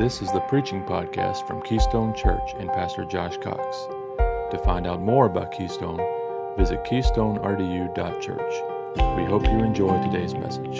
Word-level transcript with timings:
This 0.00 0.22
is 0.22 0.32
the 0.32 0.40
preaching 0.40 0.82
podcast 0.82 1.46
from 1.46 1.60
Keystone 1.60 2.14
Church 2.14 2.54
and 2.58 2.70
Pastor 2.70 3.04
Josh 3.04 3.36
Cox. 3.36 3.86
To 4.50 4.58
find 4.64 4.86
out 4.86 5.02
more 5.02 5.26
about 5.26 5.52
Keystone, 5.52 5.98
visit 6.56 6.82
keystonerdu.church. 6.84 8.54
We 9.18 9.24
hope 9.26 9.44
you 9.44 9.58
enjoy 9.58 10.02
today's 10.02 10.32
message. 10.32 10.78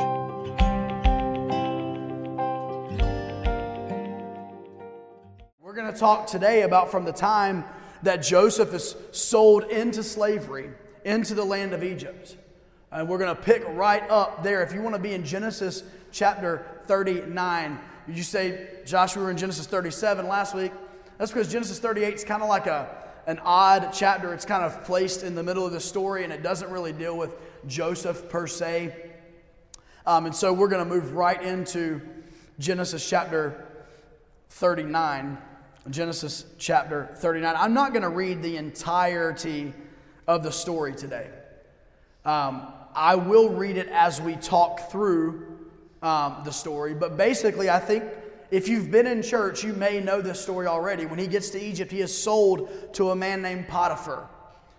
We're 5.60 5.74
going 5.74 5.92
to 5.92 6.00
talk 6.00 6.26
today 6.26 6.62
about 6.62 6.90
from 6.90 7.04
the 7.04 7.12
time 7.12 7.66
that 8.02 8.22
Joseph 8.22 8.72
is 8.72 8.96
sold 9.12 9.64
into 9.64 10.02
slavery 10.02 10.70
into 11.04 11.34
the 11.34 11.44
land 11.44 11.74
of 11.74 11.84
Egypt. 11.84 12.38
And 12.90 13.06
we're 13.06 13.18
going 13.18 13.36
to 13.36 13.42
pick 13.42 13.64
right 13.68 14.08
up 14.08 14.42
there. 14.42 14.62
If 14.62 14.72
you 14.72 14.80
want 14.80 14.96
to 14.96 15.02
be 15.02 15.12
in 15.12 15.26
Genesis 15.26 15.82
chapter 16.10 16.64
39, 16.86 17.78
you 18.12 18.22
say, 18.22 18.68
Josh, 18.84 19.16
we 19.16 19.22
were 19.22 19.30
in 19.30 19.36
Genesis 19.36 19.66
37 19.66 20.26
last 20.26 20.54
week. 20.54 20.72
That's 21.18 21.30
because 21.30 21.50
Genesis 21.50 21.78
38 21.78 22.14
is 22.14 22.24
kind 22.24 22.42
of 22.42 22.48
like 22.48 22.66
a, 22.66 22.88
an 23.26 23.38
odd 23.44 23.90
chapter. 23.92 24.32
It's 24.32 24.44
kind 24.44 24.64
of 24.64 24.84
placed 24.84 25.22
in 25.22 25.34
the 25.34 25.42
middle 25.42 25.66
of 25.66 25.72
the 25.72 25.80
story, 25.80 26.24
and 26.24 26.32
it 26.32 26.42
doesn't 26.42 26.70
really 26.70 26.92
deal 26.92 27.16
with 27.16 27.34
Joseph 27.66 28.28
per 28.28 28.46
se. 28.46 29.10
Um, 30.06 30.26
and 30.26 30.34
so 30.34 30.52
we're 30.52 30.68
going 30.68 30.82
to 30.86 30.94
move 30.94 31.12
right 31.12 31.40
into 31.42 32.00
Genesis 32.58 33.08
chapter 33.08 33.66
39. 34.48 35.38
Genesis 35.88 36.44
chapter 36.58 37.10
39. 37.16 37.54
I'm 37.56 37.74
not 37.74 37.92
going 37.92 38.02
to 38.02 38.08
read 38.08 38.42
the 38.42 38.56
entirety 38.56 39.72
of 40.26 40.42
the 40.42 40.52
story 40.52 40.94
today. 40.94 41.28
Um, 42.24 42.72
I 42.94 43.14
will 43.14 43.50
read 43.50 43.76
it 43.76 43.88
as 43.88 44.20
we 44.20 44.36
talk 44.36 44.90
through 44.90 45.59
um, 46.02 46.42
the 46.44 46.52
story. 46.52 46.94
But 46.94 47.16
basically, 47.16 47.70
I 47.70 47.78
think 47.78 48.04
if 48.50 48.68
you've 48.68 48.90
been 48.90 49.06
in 49.06 49.22
church, 49.22 49.62
you 49.62 49.72
may 49.72 50.00
know 50.00 50.20
this 50.20 50.40
story 50.40 50.66
already. 50.66 51.06
When 51.06 51.18
he 51.18 51.26
gets 51.26 51.50
to 51.50 51.60
Egypt, 51.60 51.92
he 51.92 52.00
is 52.00 52.16
sold 52.16 52.94
to 52.94 53.10
a 53.10 53.16
man 53.16 53.42
named 53.42 53.68
Potiphar. 53.68 54.28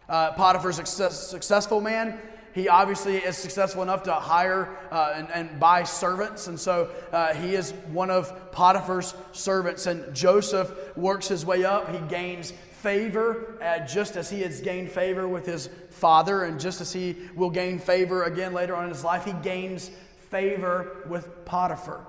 Uh, 0.10 0.34
Potiphar's 0.34 0.78
a 0.78 0.86
success, 0.86 1.28
successful 1.30 1.80
man. 1.80 2.20
He 2.54 2.68
obviously 2.68 3.16
is 3.16 3.38
successful 3.38 3.82
enough 3.82 4.04
to 4.04 4.14
hire 4.14 4.78
uh, 4.92 5.14
and, 5.16 5.32
and, 5.32 5.58
buy 5.58 5.84
servants. 5.84 6.48
And 6.48 6.60
so 6.60 6.90
uh, 7.14 7.34
he 7.34 7.56
is 7.56 7.72
one 7.94 8.10
of 8.10 8.52
Potiphar's 8.52 9.14
servants. 9.32 9.86
And 9.86 10.14
Joseph 10.14 10.70
works 10.98 11.30
his 11.30 11.46
way 11.46 11.64
up. 11.64 11.90
He 11.90 12.00
gains 12.10 12.52
favor, 12.82 13.58
uh, 13.62 13.86
just 13.86 14.18
as 14.18 14.30
he 14.30 14.42
has 14.42 14.60
gained 14.60 14.92
favor 14.92 15.28
with 15.28 15.46
his 15.46 15.70
father, 15.92 16.44
and 16.44 16.60
just 16.60 16.82
as 16.82 16.92
he 16.92 17.16
will 17.36 17.52
gain 17.52 17.78
favor 17.78 18.24
again 18.24 18.54
later 18.54 18.76
on 18.76 18.86
in 18.86 18.90
his 18.90 19.04
life, 19.04 19.24
he 19.24 19.34
gains 19.34 19.92
favor 20.32 21.04
with 21.08 21.46
Potiphar. 21.46 22.08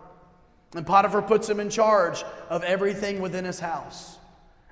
And 0.75 0.87
Potiphar 0.87 1.21
puts 1.21 1.51
him 1.51 1.61
in 1.61 1.69
charge 1.69 2.25
of 2.49 2.63
everything 2.63 3.21
within 3.21 3.45
his 3.45 3.61
house. 3.61 4.17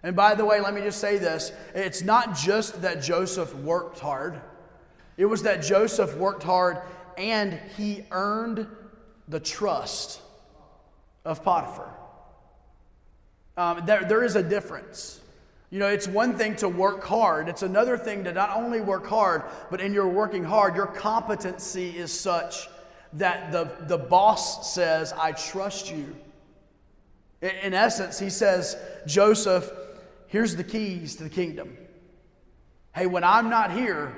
And 0.03 0.17
by 0.17 0.35
the 0.35 0.47
way, 0.47 0.61
let 0.61 0.73
me 0.73 0.81
just 0.81 1.01
say 1.01 1.19
this 1.19 1.53
it's 1.75 2.03
not 2.03 2.35
just 2.35 2.81
that 2.83 3.03
Joseph 3.03 3.55
worked 3.55 3.99
hard, 3.99 4.41
it 5.19 5.27
was 5.27 5.43
that 5.43 5.63
Joseph 5.63 6.17
worked 6.17 6.43
hard 6.43 6.79
and 7.19 7.61
he 7.77 8.07
earned 8.11 8.67
the 9.29 9.41
trust 9.41 10.23
of 11.25 11.45
Potiphar. 11.45 11.95
Um, 13.59 13.83
there, 13.85 14.05
there 14.05 14.25
is 14.25 14.37
a 14.37 14.43
difference. 14.43 15.21
You 15.69 15.79
know, 15.79 15.89
it's 15.89 16.09
one 16.09 16.37
thing 16.37 16.57
to 16.57 16.69
work 16.69 17.05
hard, 17.05 17.49
it's 17.49 17.63
another 17.63 17.99
thing 17.99 18.25
to 18.25 18.33
not 18.33 18.57
only 18.57 18.81
work 18.81 19.07
hard, 19.07 19.43
but 19.71 19.81
in 19.81 19.93
your 19.93 20.09
working 20.09 20.43
hard, 20.43 20.75
your 20.75 20.87
competency 20.87 21.91
is 21.91 22.11
such 22.11 22.69
that 23.15 23.53
the, 23.53 23.71
the 23.87 23.99
boss 23.99 24.73
says, 24.73 25.13
I 25.13 25.33
trust 25.33 25.91
you. 25.91 26.17
In, 27.41 27.51
in 27.63 27.75
essence, 27.75 28.19
he 28.19 28.31
says, 28.31 28.77
Joseph, 29.07 29.71
here's 30.29 30.57
the 30.57 30.65
keys 30.65 31.17
to 31.17 31.25
the 31.25 31.31
kingdom. 31.31 31.77
Hey, 32.95 33.07
when 33.07 33.25
I'm 33.25 33.51
not 33.51 33.73
here, 33.73 34.15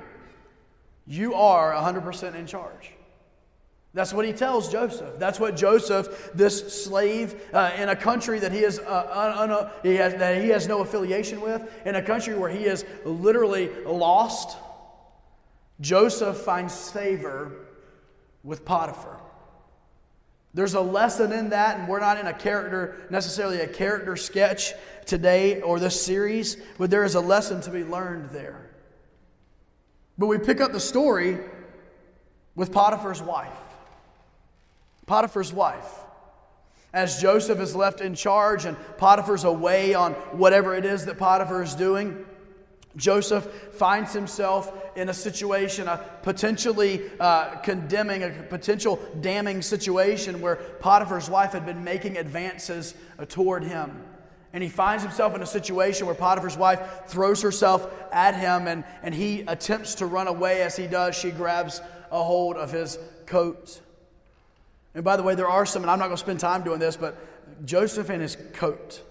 you 1.05 1.33
are 1.33 1.73
100% 1.73 2.35
in 2.35 2.45
charge. 2.45 2.91
That's 3.95 4.11
what 4.11 4.25
he 4.25 4.33
tells 4.33 4.71
Joseph. 4.71 5.19
That's 5.19 5.39
what 5.39 5.55
Joseph, 5.55 6.31
this 6.33 6.83
slave 6.83 7.39
uh, 7.53 7.71
in 7.77 7.89
a 7.89 7.95
country 7.95 8.39
that 8.39 8.51
he, 8.51 8.59
is, 8.59 8.79
uh, 8.79 9.35
un, 9.37 9.51
un, 9.51 9.69
he 9.83 9.95
has, 9.95 10.15
that 10.15 10.41
he 10.41 10.49
has 10.49 10.67
no 10.67 10.81
affiliation 10.81 11.41
with, 11.41 11.61
in 11.85 11.95
a 11.95 12.01
country 12.01 12.35
where 12.35 12.49
he 12.49 12.65
is 12.65 12.85
literally 13.05 13.69
lost, 13.85 14.57
Joseph 15.79 16.37
finds 16.37 16.89
favor 16.89 17.51
with 18.43 18.65
Potiphar. 18.65 19.19
There's 20.53 20.75
a 20.75 20.81
lesson 20.81 21.31
in 21.31 21.49
that, 21.49 21.79
and 21.79 21.87
we're 21.87 21.99
not 21.99 22.19
in 22.19 22.27
a 22.27 22.33
character, 22.33 22.95
necessarily 23.09 23.59
a 23.61 23.67
character 23.67 24.15
sketch 24.15 24.73
today 25.05 25.61
or 25.61 25.79
this 25.79 25.99
series, 25.99 26.57
but 26.77 26.91
there 26.91 27.03
is 27.03 27.15
a 27.15 27.19
lesson 27.19 27.61
to 27.61 27.71
be 27.71 27.83
learned 27.83 28.29
there. 28.29 28.69
But 30.17 30.27
we 30.27 30.37
pick 30.37 30.61
up 30.61 30.71
the 30.71 30.79
story 30.79 31.39
with 32.55 32.71
Potiphar's 32.71 33.21
wife. 33.21 33.49
Potiphar's 35.07 35.51
wife. 35.51 35.91
As 36.93 37.19
Joseph 37.19 37.59
is 37.59 37.75
left 37.75 38.01
in 38.01 38.13
charge 38.13 38.65
and 38.65 38.77
Potiphar's 38.97 39.43
away 39.43 39.95
on 39.95 40.13
whatever 40.13 40.75
it 40.75 40.85
is 40.85 41.05
that 41.05 41.17
Potiphar 41.17 41.63
is 41.63 41.73
doing, 41.73 42.23
Joseph 42.95 43.45
finds 43.73 44.13
himself 44.13 44.71
in 44.95 45.09
a 45.09 45.13
situation, 45.13 45.87
a 45.87 45.97
potentially 46.21 47.01
uh, 47.19 47.55
condemning, 47.57 48.23
a 48.23 48.29
potential 48.29 48.99
damning 49.21 49.61
situation 49.61 50.41
where 50.41 50.55
Potiphar's 50.55 51.29
wife 51.29 51.51
had 51.51 51.65
been 51.65 51.83
making 51.83 52.17
advances 52.17 52.93
uh, 53.19 53.25
toward 53.25 53.63
him. 53.63 54.03
And 54.53 54.61
he 54.61 54.69
finds 54.69 55.03
himself 55.03 55.33
in 55.35 55.41
a 55.41 55.47
situation 55.47 56.05
where 56.05 56.15
Potiphar's 56.15 56.57
wife 56.57 56.79
throws 57.07 57.41
herself 57.41 57.91
at 58.11 58.35
him 58.35 58.67
and, 58.67 58.83
and 59.01 59.13
he 59.13 59.41
attempts 59.41 59.95
to 59.95 60.05
run 60.05 60.27
away. 60.27 60.61
As 60.61 60.75
he 60.75 60.85
does, 60.85 61.15
she 61.15 61.31
grabs 61.31 61.81
a 62.11 62.23
hold 62.23 62.55
of 62.55 62.71
his 62.71 62.99
coat. 63.25 63.81
And 64.93 65.03
by 65.03 65.17
the 65.17 65.23
way, 65.23 65.33
there 65.33 65.47
are 65.47 65.65
some, 65.65 65.81
and 65.81 65.89
I'm 65.89 65.97
not 65.97 66.05
going 66.05 66.17
to 66.17 66.23
spend 66.23 66.39
time 66.39 66.63
doing 66.63 66.79
this, 66.79 66.95
but 66.95 67.17
Joseph 67.65 68.09
and 68.09 68.21
his 68.21 68.37
coat. 68.53 69.01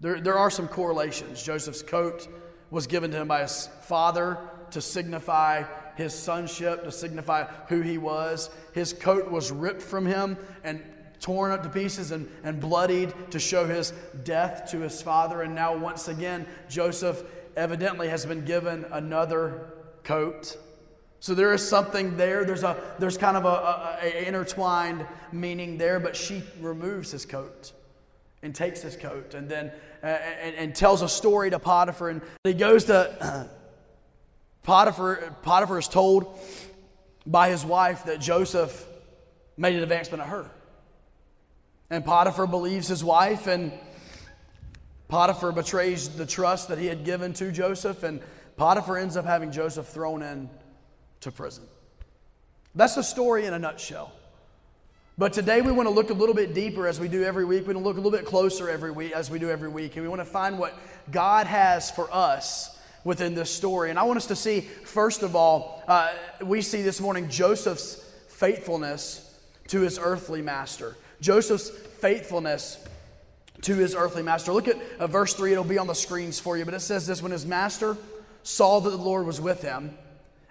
There, 0.00 0.20
there 0.20 0.36
are 0.36 0.50
some 0.50 0.66
correlations. 0.66 1.40
Joseph's 1.40 1.82
coat 1.82 2.26
was 2.72 2.86
given 2.86 3.10
to 3.10 3.18
him 3.18 3.28
by 3.28 3.42
his 3.42 3.68
father 3.82 4.38
to 4.70 4.80
signify 4.80 5.62
his 5.94 6.14
sonship, 6.14 6.84
to 6.84 6.90
signify 6.90 7.44
who 7.68 7.82
he 7.82 7.98
was. 7.98 8.48
His 8.72 8.94
coat 8.94 9.30
was 9.30 9.52
ripped 9.52 9.82
from 9.82 10.06
him 10.06 10.38
and 10.64 10.82
torn 11.20 11.52
up 11.52 11.62
to 11.62 11.68
pieces 11.68 12.10
and, 12.12 12.28
and 12.42 12.58
bloodied 12.58 13.12
to 13.30 13.38
show 13.38 13.66
his 13.66 13.92
death 14.24 14.70
to 14.70 14.80
his 14.80 15.02
father. 15.02 15.42
And 15.42 15.54
now, 15.54 15.76
once 15.76 16.08
again, 16.08 16.46
Joseph 16.70 17.22
evidently 17.56 18.08
has 18.08 18.24
been 18.24 18.46
given 18.46 18.86
another 18.90 19.66
coat. 20.02 20.56
So 21.20 21.34
there 21.34 21.52
is 21.52 21.68
something 21.68 22.16
there. 22.16 22.46
There's, 22.46 22.64
a, 22.64 22.82
there's 22.98 23.18
kind 23.18 23.36
of 23.36 23.44
a, 23.44 23.48
a, 23.48 23.98
a 24.02 24.26
intertwined 24.26 25.06
meaning 25.30 25.76
there, 25.76 26.00
but 26.00 26.16
she 26.16 26.42
removes 26.58 27.10
his 27.10 27.26
coat 27.26 27.72
and 28.42 28.54
takes 28.54 28.82
his 28.82 28.96
coat 28.96 29.34
and 29.34 29.48
then 29.48 29.72
uh, 30.02 30.06
and, 30.06 30.56
and, 30.56 30.74
tells 30.74 31.00
a 31.00 31.08
story 31.08 31.50
to 31.50 31.58
Potiphar. 31.58 32.08
And 32.08 32.22
he 32.42 32.54
goes 32.54 32.86
to 32.86 33.24
uh, 33.24 33.46
Potiphar. 34.64 35.36
Potiphar 35.42 35.78
is 35.78 35.88
told 35.88 36.38
by 37.24 37.50
his 37.50 37.64
wife 37.64 38.04
that 38.06 38.20
Joseph 38.20 38.84
made 39.56 39.76
an 39.76 39.82
advancement 39.82 40.22
of 40.22 40.28
her. 40.28 40.50
And 41.88 42.04
Potiphar 42.04 42.46
believes 42.46 42.88
his 42.88 43.04
wife, 43.04 43.46
and 43.46 43.72
Potiphar 45.08 45.52
betrays 45.52 46.08
the 46.08 46.26
trust 46.26 46.68
that 46.68 46.78
he 46.78 46.86
had 46.86 47.04
given 47.04 47.32
to 47.34 47.52
Joseph, 47.52 48.02
and 48.02 48.20
Potiphar 48.56 48.96
ends 48.96 49.16
up 49.16 49.26
having 49.26 49.52
Joseph 49.52 49.86
thrown 49.86 50.22
in 50.22 50.48
to 51.20 51.30
prison. 51.30 51.64
That's 52.74 52.94
the 52.94 53.02
story 53.02 53.44
in 53.44 53.52
a 53.52 53.58
nutshell. 53.58 54.12
But 55.18 55.34
today 55.34 55.60
we 55.60 55.72
want 55.72 55.86
to 55.88 55.94
look 55.94 56.08
a 56.08 56.14
little 56.14 56.34
bit 56.34 56.54
deeper 56.54 56.86
as 56.86 56.98
we 56.98 57.06
do 57.06 57.22
every 57.22 57.44
week. 57.44 57.66
We 57.66 57.74
want 57.74 57.84
to 57.84 57.88
look 57.88 57.98
a 57.98 58.00
little 58.00 58.18
bit 58.18 58.24
closer 58.24 58.70
every 58.70 58.90
week 58.90 59.12
as 59.12 59.30
we 59.30 59.38
do 59.38 59.50
every 59.50 59.68
week. 59.68 59.94
And 59.96 60.02
we 60.02 60.08
want 60.08 60.22
to 60.22 60.26
find 60.26 60.58
what 60.58 60.74
God 61.10 61.46
has 61.46 61.90
for 61.90 62.08
us 62.10 62.78
within 63.04 63.34
this 63.34 63.50
story. 63.50 63.90
And 63.90 63.98
I 63.98 64.04
want 64.04 64.16
us 64.16 64.26
to 64.28 64.36
see, 64.36 64.62
first 64.62 65.22
of 65.22 65.36
all, 65.36 65.82
uh, 65.86 66.14
we 66.42 66.62
see 66.62 66.80
this 66.80 66.98
morning 66.98 67.28
Joseph's 67.28 68.02
faithfulness 68.28 69.38
to 69.68 69.82
his 69.82 69.98
earthly 69.98 70.40
master. 70.40 70.96
Joseph's 71.20 71.68
faithfulness 71.68 72.82
to 73.60 73.76
his 73.76 73.94
earthly 73.94 74.22
master. 74.22 74.50
Look 74.54 74.66
at 74.66 74.78
uh, 74.98 75.08
verse 75.08 75.34
3, 75.34 75.52
it'll 75.52 75.62
be 75.62 75.78
on 75.78 75.88
the 75.88 75.94
screens 75.94 76.40
for 76.40 76.56
you, 76.56 76.64
but 76.64 76.72
it 76.72 76.80
says 76.80 77.06
this 77.06 77.22
When 77.22 77.32
his 77.32 77.44
master 77.44 77.98
saw 78.44 78.80
that 78.80 78.90
the 78.90 78.96
Lord 78.96 79.26
was 79.26 79.42
with 79.42 79.60
him 79.60 79.96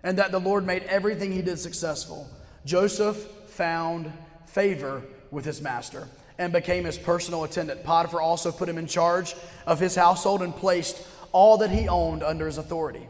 and 0.03 0.19
that 0.19 0.31
the 0.31 0.39
Lord 0.39 0.67
made 0.67 0.83
everything 0.83 1.31
he 1.31 1.41
did 1.41 1.57
successful, 1.57 2.29
Joseph 2.63 3.17
found 3.47 4.13
favor 4.53 5.03
with 5.31 5.45
his 5.45 5.61
master 5.61 6.07
and 6.37 6.51
became 6.51 6.85
his 6.85 6.97
personal 6.97 7.43
attendant. 7.43 7.83
Potiphar 7.83 8.21
also 8.21 8.51
put 8.51 8.69
him 8.69 8.77
in 8.77 8.87
charge 8.87 9.35
of 9.65 9.79
his 9.79 9.95
household 9.95 10.41
and 10.41 10.55
placed 10.55 11.05
all 11.31 11.57
that 11.57 11.69
he 11.71 11.87
owned 11.87 12.23
under 12.23 12.45
his 12.45 12.57
authority. 12.57 13.07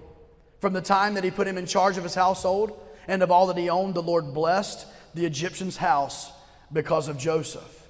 From 0.59 0.73
the 0.73 0.81
time 0.81 1.15
that 1.15 1.23
he 1.23 1.31
put 1.31 1.47
him 1.47 1.57
in 1.57 1.65
charge 1.65 1.97
of 1.97 2.03
his 2.03 2.15
household 2.15 2.79
and 3.07 3.23
of 3.23 3.31
all 3.31 3.47
that 3.47 3.57
he 3.57 3.69
owned, 3.69 3.95
the 3.95 4.03
Lord 4.03 4.33
blessed 4.33 4.85
the 5.13 5.25
Egyptian's 5.25 5.77
house 5.77 6.31
because 6.71 7.07
of 7.07 7.17
Joseph. 7.17 7.88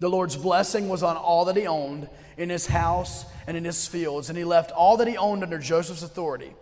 The 0.00 0.08
Lord's 0.08 0.36
blessing 0.36 0.88
was 0.88 1.02
on 1.02 1.16
all 1.16 1.44
that 1.44 1.56
he 1.56 1.66
owned 1.66 2.08
in 2.36 2.50
his 2.50 2.66
house 2.66 3.24
and 3.46 3.56
in 3.56 3.64
his 3.64 3.86
fields, 3.86 4.28
and 4.28 4.38
he 4.38 4.44
left 4.44 4.70
all 4.72 4.96
that 4.96 5.08
he 5.08 5.16
owned 5.16 5.42
under 5.42 5.58
Joseph's 5.58 6.02
authority. 6.02 6.52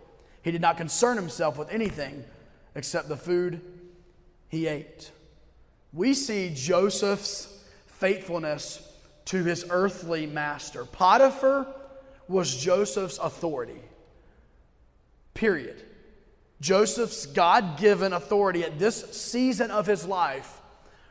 He 0.43 0.51
did 0.51 0.61
not 0.61 0.77
concern 0.77 1.17
himself 1.17 1.57
with 1.57 1.69
anything 1.69 2.25
except 2.75 3.07
the 3.07 3.17
food 3.17 3.61
he 4.49 4.67
ate. 4.67 5.11
We 5.93 6.13
see 6.13 6.51
Joseph's 6.53 7.47
faithfulness 7.85 8.81
to 9.25 9.43
his 9.43 9.65
earthly 9.69 10.25
master. 10.25 10.85
Potiphar 10.85 11.67
was 12.27 12.55
Joseph's 12.57 13.19
authority. 13.19 13.79
Period. 15.33 15.83
Joseph's 16.59 17.25
God 17.25 17.77
given 17.77 18.13
authority 18.13 18.63
at 18.63 18.79
this 18.79 19.11
season 19.11 19.69
of 19.69 19.85
his 19.85 20.05
life 20.05 20.61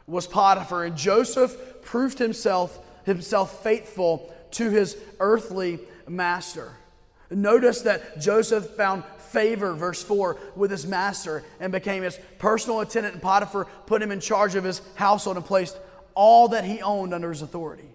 was 0.07 0.27
Potiphar, 0.27 0.85
and 0.85 0.97
Joseph 0.97 1.83
proved 1.83 2.19
himself, 2.19 2.79
himself 3.05 3.63
faithful 3.63 4.35
to 4.53 4.71
his 4.71 4.97
earthly 5.21 5.79
master. 6.09 6.73
Notice 7.31 7.83
that 7.83 8.21
Joseph 8.21 8.71
found 8.71 9.05
favor, 9.33 9.75
verse 9.75 10.03
4, 10.03 10.39
with 10.55 10.71
his 10.71 10.87
master 10.87 11.43
and 11.59 11.73
became 11.73 12.03
his 12.03 12.19
personal 12.39 12.81
attendant. 12.81 13.15
And 13.15 13.23
Potiphar 13.23 13.67
put 13.87 14.03
him 14.03 14.13
in 14.13 14.21
charge 14.21 14.55
of 14.55 14.65
his 14.65 14.83
household 14.95 15.37
and 15.37 15.45
placed 15.45 15.79
all 16.15 16.49
that 16.49 16.65
he 16.65 16.81
owned 16.83 17.15
under 17.15 17.31
his 17.31 17.43
authority. 17.43 17.89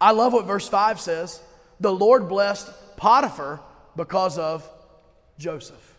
I 0.00 0.12
love 0.12 0.32
what 0.32 0.46
verse 0.46 0.68
5 0.68 1.00
says. 1.00 1.40
The 1.78 1.92
Lord 1.92 2.28
blessed 2.28 2.70
Potiphar 2.96 3.60
because 3.94 4.38
of 4.38 4.68
Joseph. 5.38 5.94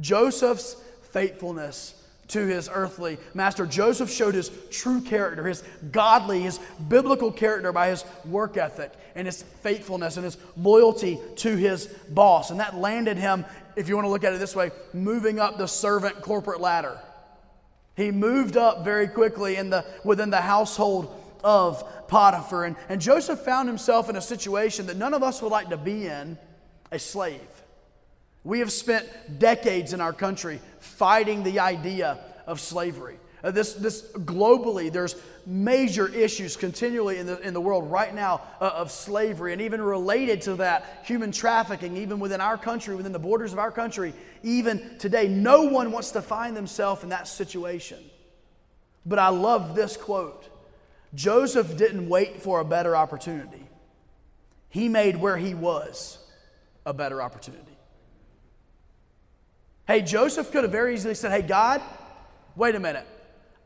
Joseph's 0.00 0.76
faithfulness 1.10 1.94
to 2.28 2.46
his 2.46 2.68
earthly 2.72 3.18
master. 3.34 3.66
Joseph 3.66 4.10
showed 4.10 4.34
his 4.34 4.50
true 4.70 5.00
character, 5.00 5.46
his 5.46 5.62
godly, 5.92 6.42
his 6.42 6.58
biblical 6.88 7.30
character 7.30 7.72
by 7.72 7.88
his 7.88 8.04
work 8.24 8.56
ethic 8.56 8.92
and 9.14 9.26
his 9.26 9.42
faithfulness 9.42 10.16
and 10.16 10.24
his 10.24 10.36
loyalty 10.56 11.18
to 11.36 11.56
his 11.56 11.86
boss. 11.86 12.50
And 12.50 12.60
that 12.60 12.76
landed 12.76 13.16
him, 13.16 13.44
if 13.76 13.88
you 13.88 13.94
want 13.94 14.06
to 14.06 14.10
look 14.10 14.24
at 14.24 14.32
it 14.32 14.38
this 14.38 14.56
way, 14.56 14.70
moving 14.92 15.38
up 15.38 15.56
the 15.56 15.66
servant 15.66 16.20
corporate 16.20 16.60
ladder. 16.60 16.98
He 17.96 18.10
moved 18.10 18.56
up 18.56 18.84
very 18.84 19.08
quickly 19.08 19.56
in 19.56 19.70
the, 19.70 19.84
within 20.04 20.30
the 20.30 20.40
household 20.40 21.14
of 21.42 22.08
Potiphar. 22.08 22.64
And, 22.64 22.76
and 22.88 23.00
Joseph 23.00 23.40
found 23.40 23.68
himself 23.68 24.10
in 24.10 24.16
a 24.16 24.20
situation 24.20 24.86
that 24.86 24.96
none 24.96 25.14
of 25.14 25.22
us 25.22 25.40
would 25.40 25.52
like 25.52 25.70
to 25.70 25.76
be 25.76 26.06
in 26.06 26.36
a 26.92 26.98
slave. 26.98 27.40
We 28.46 28.60
have 28.60 28.70
spent 28.70 29.40
decades 29.40 29.92
in 29.92 30.00
our 30.00 30.12
country 30.12 30.60
fighting 30.78 31.42
the 31.42 31.58
idea 31.58 32.18
of 32.46 32.60
slavery. 32.60 33.18
Uh, 33.42 33.50
this, 33.50 33.74
this 33.74 34.12
globally, 34.12 34.90
there's 34.90 35.16
major 35.46 36.06
issues 36.06 36.56
continually 36.56 37.18
in 37.18 37.26
the, 37.26 37.40
in 37.40 37.54
the 37.54 37.60
world 37.60 37.90
right 37.90 38.14
now 38.14 38.42
uh, 38.60 38.70
of 38.76 38.92
slavery, 38.92 39.52
and 39.52 39.60
even 39.62 39.82
related 39.82 40.42
to 40.42 40.54
that, 40.54 41.02
human 41.04 41.32
trafficking, 41.32 41.96
even 41.96 42.20
within 42.20 42.40
our 42.40 42.56
country, 42.56 42.94
within 42.94 43.10
the 43.10 43.18
borders 43.18 43.52
of 43.52 43.58
our 43.58 43.72
country, 43.72 44.14
even 44.44 44.96
today. 44.98 45.26
No 45.26 45.62
one 45.64 45.90
wants 45.90 46.12
to 46.12 46.22
find 46.22 46.56
themselves 46.56 47.02
in 47.02 47.08
that 47.08 47.26
situation. 47.26 47.98
But 49.04 49.18
I 49.18 49.30
love 49.30 49.74
this 49.74 49.96
quote 49.96 50.48
Joseph 51.14 51.76
didn't 51.76 52.08
wait 52.08 52.42
for 52.42 52.60
a 52.60 52.64
better 52.64 52.94
opportunity, 52.94 53.66
he 54.68 54.88
made 54.88 55.16
where 55.16 55.36
he 55.36 55.52
was 55.52 56.18
a 56.84 56.94
better 56.94 57.20
opportunity. 57.20 57.75
Hey, 59.86 60.02
Joseph 60.02 60.50
could 60.50 60.64
have 60.64 60.72
very 60.72 60.94
easily 60.94 61.14
said, 61.14 61.30
Hey, 61.30 61.46
God, 61.46 61.80
wait 62.56 62.74
a 62.74 62.80
minute. 62.80 63.06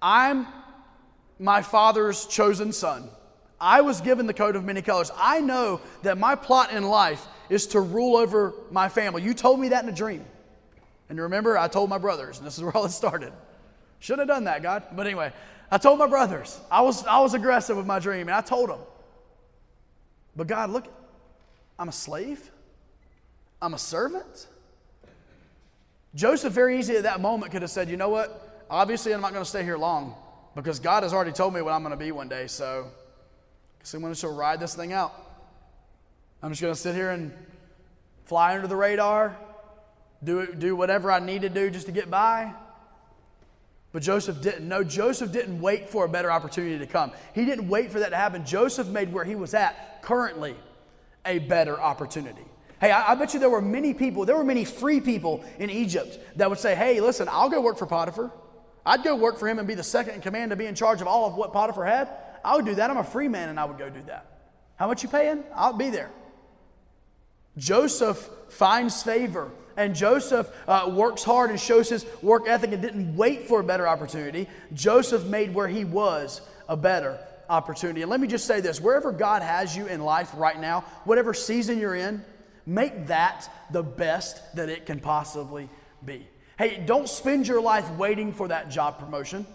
I'm 0.03 0.47
my 1.39 1.63
father's 1.63 2.27
chosen 2.27 2.73
son. 2.73 3.09
I 3.61 3.81
was 3.81 4.01
given 4.01 4.27
the 4.27 4.35
coat 4.35 4.57
of 4.57 4.65
many 4.65 4.83
colors. 4.83 5.11
I 5.17 5.41
know 5.41 5.81
that 6.03 6.19
my 6.19 6.35
plot 6.35 6.73
in 6.73 6.85
life 6.85 7.27
is 7.49 7.67
to 7.69 7.81
rule 7.81 8.17
over 8.17 8.55
my 8.71 8.89
family. 8.89 9.23
You 9.23 9.35
told 9.35 9.61
me 9.61 9.69
that 9.69 9.83
in 9.83 9.91
a 9.91 9.95
dream. 9.95 10.25
And 11.09 11.17
you 11.17 11.25
remember, 11.25 11.59
I 11.59 11.69
told 11.69 11.91
my 11.91 11.99
brothers, 11.99 12.39
and 12.39 12.47
this 12.47 12.57
is 12.57 12.63
where 12.65 12.75
all 12.77 12.85
it 12.85 12.91
started. 12.91 13.33
Should 13.99 14.19
have 14.19 14.29
done 14.29 14.45
that, 14.45 14.63
God. 14.63 14.85
But 14.93 15.07
anyway, 15.07 15.33
I 15.71 15.79
told 15.79 15.99
my 15.99 16.07
brothers. 16.07 16.59
I 16.71 16.81
was, 16.83 17.05
I 17.05 17.21
was 17.21 17.35
aggressive 17.35 17.77
with 17.77 17.87
my 17.87 17.99
dream, 17.99 18.29
and 18.29 18.33
I 18.33 18.41
told 18.41 18.71
them. 18.71 18.81
But 20.37 20.47
God, 20.47 20.71
look, 20.71 20.87
I'm 21.79 21.89
a 21.89 21.93
slave. 21.93 22.51
I'm 23.61 23.75
a 23.75 23.79
servant. 23.79 24.47
Joseph, 26.15 26.53
very 26.53 26.79
easy 26.79 26.97
at 26.97 27.05
that 27.05 27.21
moment, 27.21 27.53
could 27.53 27.63
have 27.63 27.71
said, 27.71 27.89
You 27.89 27.97
know 27.97 28.09
what? 28.09 28.65
Obviously, 28.69 29.13
I'm 29.13 29.21
not 29.21 29.33
going 29.33 29.45
to 29.45 29.49
stay 29.49 29.65
here 29.65 29.79
long 29.79 30.15
because 30.55 30.79
God 30.81 31.03
has 31.03 31.13
already 31.13 31.33
told 31.33 31.55
me 31.55 31.63
what 31.63 31.73
I'm 31.73 31.83
going 31.83 31.93
to 31.93 31.97
be 31.97 32.13
one 32.13 32.29
day. 32.29 32.47
So, 32.47 32.89
so 33.83 33.97
I'm 33.97 34.03
going 34.03 34.15
to 34.15 34.29
ride 34.29 34.61
this 34.61 34.75
thing 34.75 34.93
out. 34.93 35.13
I'm 36.43 36.51
just 36.51 36.63
going 36.63 36.75
to 36.75 36.81
sit 36.81 36.95
here 36.95 37.11
and 37.11 37.33
fly 38.25 38.55
under 38.55 38.67
the 38.67 38.77
radar, 38.77 39.37
do, 40.23 40.53
do 40.55 40.77
whatever 40.77 41.11
I 41.11 41.19
need 41.19 41.43
to 41.43 41.49
do 41.49 41.71
just 41.71 41.87
to 41.87 41.93
get 41.93 42.11
by. 42.11 42.53
But 43.93 44.03
Joseph 44.03 44.41
didn't. 44.41 44.69
No, 44.69 44.85
Joseph 44.85 45.33
didn't 45.33 45.61
wait 45.61 45.91
for 45.91 46.05
a 46.05 46.09
better 46.09 46.31
opportunity 46.31 46.79
to 46.79 46.87
come. 46.87 47.11
He 47.35 47.45
didn't 47.45 47.69
wait 47.69 47.91
for 47.91 47.99
that 48.01 48.11
to 48.11 48.17
happen. 48.17 48.45
Joseph 48.45 48.87
made 48.87 49.13
where 49.13 49.25
he 49.25 49.35
was 49.35 49.53
at 49.53 50.03
currently 50.03 50.55
a 51.27 51.41
better 51.41 51.81
opportunity. 51.81 52.45
Hey, 52.81 52.91
I, 52.91 53.13
I, 53.13 53.15
bet 53.15 53.35
you 53.35 53.41
there 53.41 53.51
were 53.51 53.61
many 53.61 53.93
people, 53.93 54.25
there 54.25 54.37
were 54.37 54.45
many 54.45 54.65
free 54.65 55.01
people 55.01 55.45
in 55.59 55.69
Egypt 55.69 56.19
that 56.37 56.49
would 56.49 56.59
say, 56.59 56.75
hey, 56.75 57.01
listen, 57.01 57.29
I'll 57.31 57.51
go 57.51 57.61
work 57.61 57.77
for 57.77 57.87
Potiphar. 57.87 58.31
I'd 58.87 59.05
go 59.05 59.15
work 59.17 59.39
for 59.39 59.47
him 59.47 59.59
and 59.59 59.69
be 59.69 59.75
the 59.75 59.83
second 59.83 60.15
in 60.15 60.21
command 60.23 60.51
to 60.51 60.57
be 60.57 60.65
in 60.65 60.75
charge 60.75 61.03
of 61.03 61.07
all 61.07 61.27
of 61.27 61.35
what 61.35 61.53
Potiphar 61.53 61.85
had. 61.85 62.09
I 62.43 62.57
would 62.57 62.65
do 62.65 62.75
that. 62.77 62.91
I'm 62.91 62.97
a 62.97 63.05
free 63.05 63.29
man 63.29 63.51
and 63.51 63.61
I 63.61 63.67
would 63.67 63.77
go 63.77 63.91
do 63.91 64.01
that. 64.07 64.27
How 64.77 64.87
much 64.87 65.03
you 65.03 65.11
paying? 65.11 65.45
I'll 65.55 65.75
be 65.75 65.91
there. 65.91 66.11
Joseph 67.59 68.31
finds 68.49 69.03
favor 69.03 69.51
and 69.77 69.95
Joseph 69.95 70.51
uh, 70.67 70.91
works 70.91 71.23
hard 71.23 71.51
and 71.51 71.61
shows 71.61 71.91
his 71.91 72.07
work 72.23 72.49
ethic 72.49 72.73
and 72.73 72.81
didn't 72.81 73.15
wait 73.15 73.47
for 73.47 73.61
a 73.61 73.65
better 73.65 73.87
opportunity. 73.87 74.49
Joseph 74.73 75.27
made 75.27 75.55
where 75.55 75.69
he 75.69 75.85
was 75.85 76.41
a 76.69 76.77
better 76.77 77.19
opportunity. 77.49 78.01
And 78.01 78.11
let 78.11 78.21
me 78.21 78.29
just 78.29 78.47
say 78.47 78.61
this 78.61 78.81
wherever 78.81 79.13
God 79.13 79.43
has 79.43 79.77
you 79.77 79.87
in 79.87 80.01
life 80.01 80.31
right 80.35 80.59
now, 80.59 80.83
whatever 81.05 81.35
season 81.35 81.79
you're 81.79 81.95
in, 81.95 82.25
Make 82.67 83.07
that 83.07 83.51
the 83.71 83.83
best 83.83 84.57
that 84.57 84.69
it 84.69 84.87
can 84.87 85.01
possibly 85.01 85.69
be. 86.05 86.27
Hey, 86.59 86.83
don't 86.85 87.09
spend 87.09 87.49
your 87.49 87.61
life 87.61 87.91
waiting 87.93 88.33
for 88.33 88.49
that 88.49 88.71
job 88.71 88.99
promotion. 88.99 89.47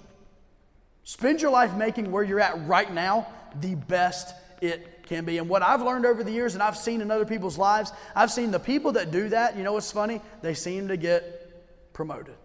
Spend 1.04 1.42
your 1.42 1.52
life 1.52 1.76
making 1.76 2.12
where 2.12 2.24
you're 2.24 2.40
at 2.40 2.68
right 2.68 2.92
now 2.92 3.28
the 3.62 3.76
best 3.76 4.34
it 4.62 5.06
can 5.06 5.24
be. 5.24 5.38
And 5.38 5.48
what 5.48 5.62
I've 5.62 5.82
learned 5.82 6.06
over 6.06 6.24
the 6.24 6.32
years, 6.32 6.56
and 6.56 6.64
I've 6.64 6.78
seen 6.78 7.02
in 7.02 7.12
other 7.12 7.26
people's 7.26 7.58
lives, 7.58 7.92
I've 8.16 8.32
seen 8.32 8.50
the 8.52 8.60
people 8.60 8.94
that 8.94 9.12
do 9.12 9.30
that, 9.30 9.56
you 9.56 9.64
know 9.64 9.74
what's 9.74 9.92
funny? 9.92 10.20
They 10.42 10.56
seem 10.56 10.88
to 10.88 10.98
get 10.98 11.94
promoted. 11.94 12.36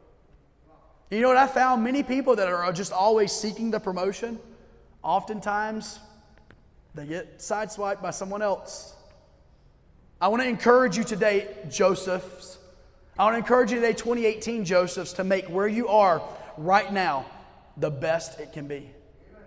You 1.11 1.21
know 1.21 1.29
what 1.29 1.39
I 1.39 1.47
found? 1.47 1.83
Many 1.83 2.03
people 2.03 2.37
that 2.37 2.49
are 2.49 2.73
just 2.73 2.93
always 2.93 3.33
seeking 3.33 3.71
the 3.71 3.81
promotion, 3.81 4.39
oftentimes 5.03 5.99
they 6.95 7.07
get 7.07 7.39
sideswiped 7.39 8.03
by 8.03 8.11
someone 8.11 8.43
else. 8.43 8.95
I 10.23 10.29
want 10.29 10.43
to 10.43 10.49
encourage 10.49 10.99
you 10.99 11.05
today, 11.05 11.49
Josephs. 11.71 12.59
I 13.19 13.25
want 13.25 13.35
to 13.35 13.39
encourage 13.39 13.71
you 13.71 13.77
today, 13.77 13.95
2018 13.95 14.67
Josephs, 14.67 15.15
to 15.15 15.25
make 15.25 15.47
where 15.47 15.67
you 15.67 15.89
are 15.89 16.21
right 16.59 16.93
now 16.93 17.25
the 17.79 17.91
best 17.91 18.39
it 18.39 18.53
can 18.53 18.67
be. 18.67 18.91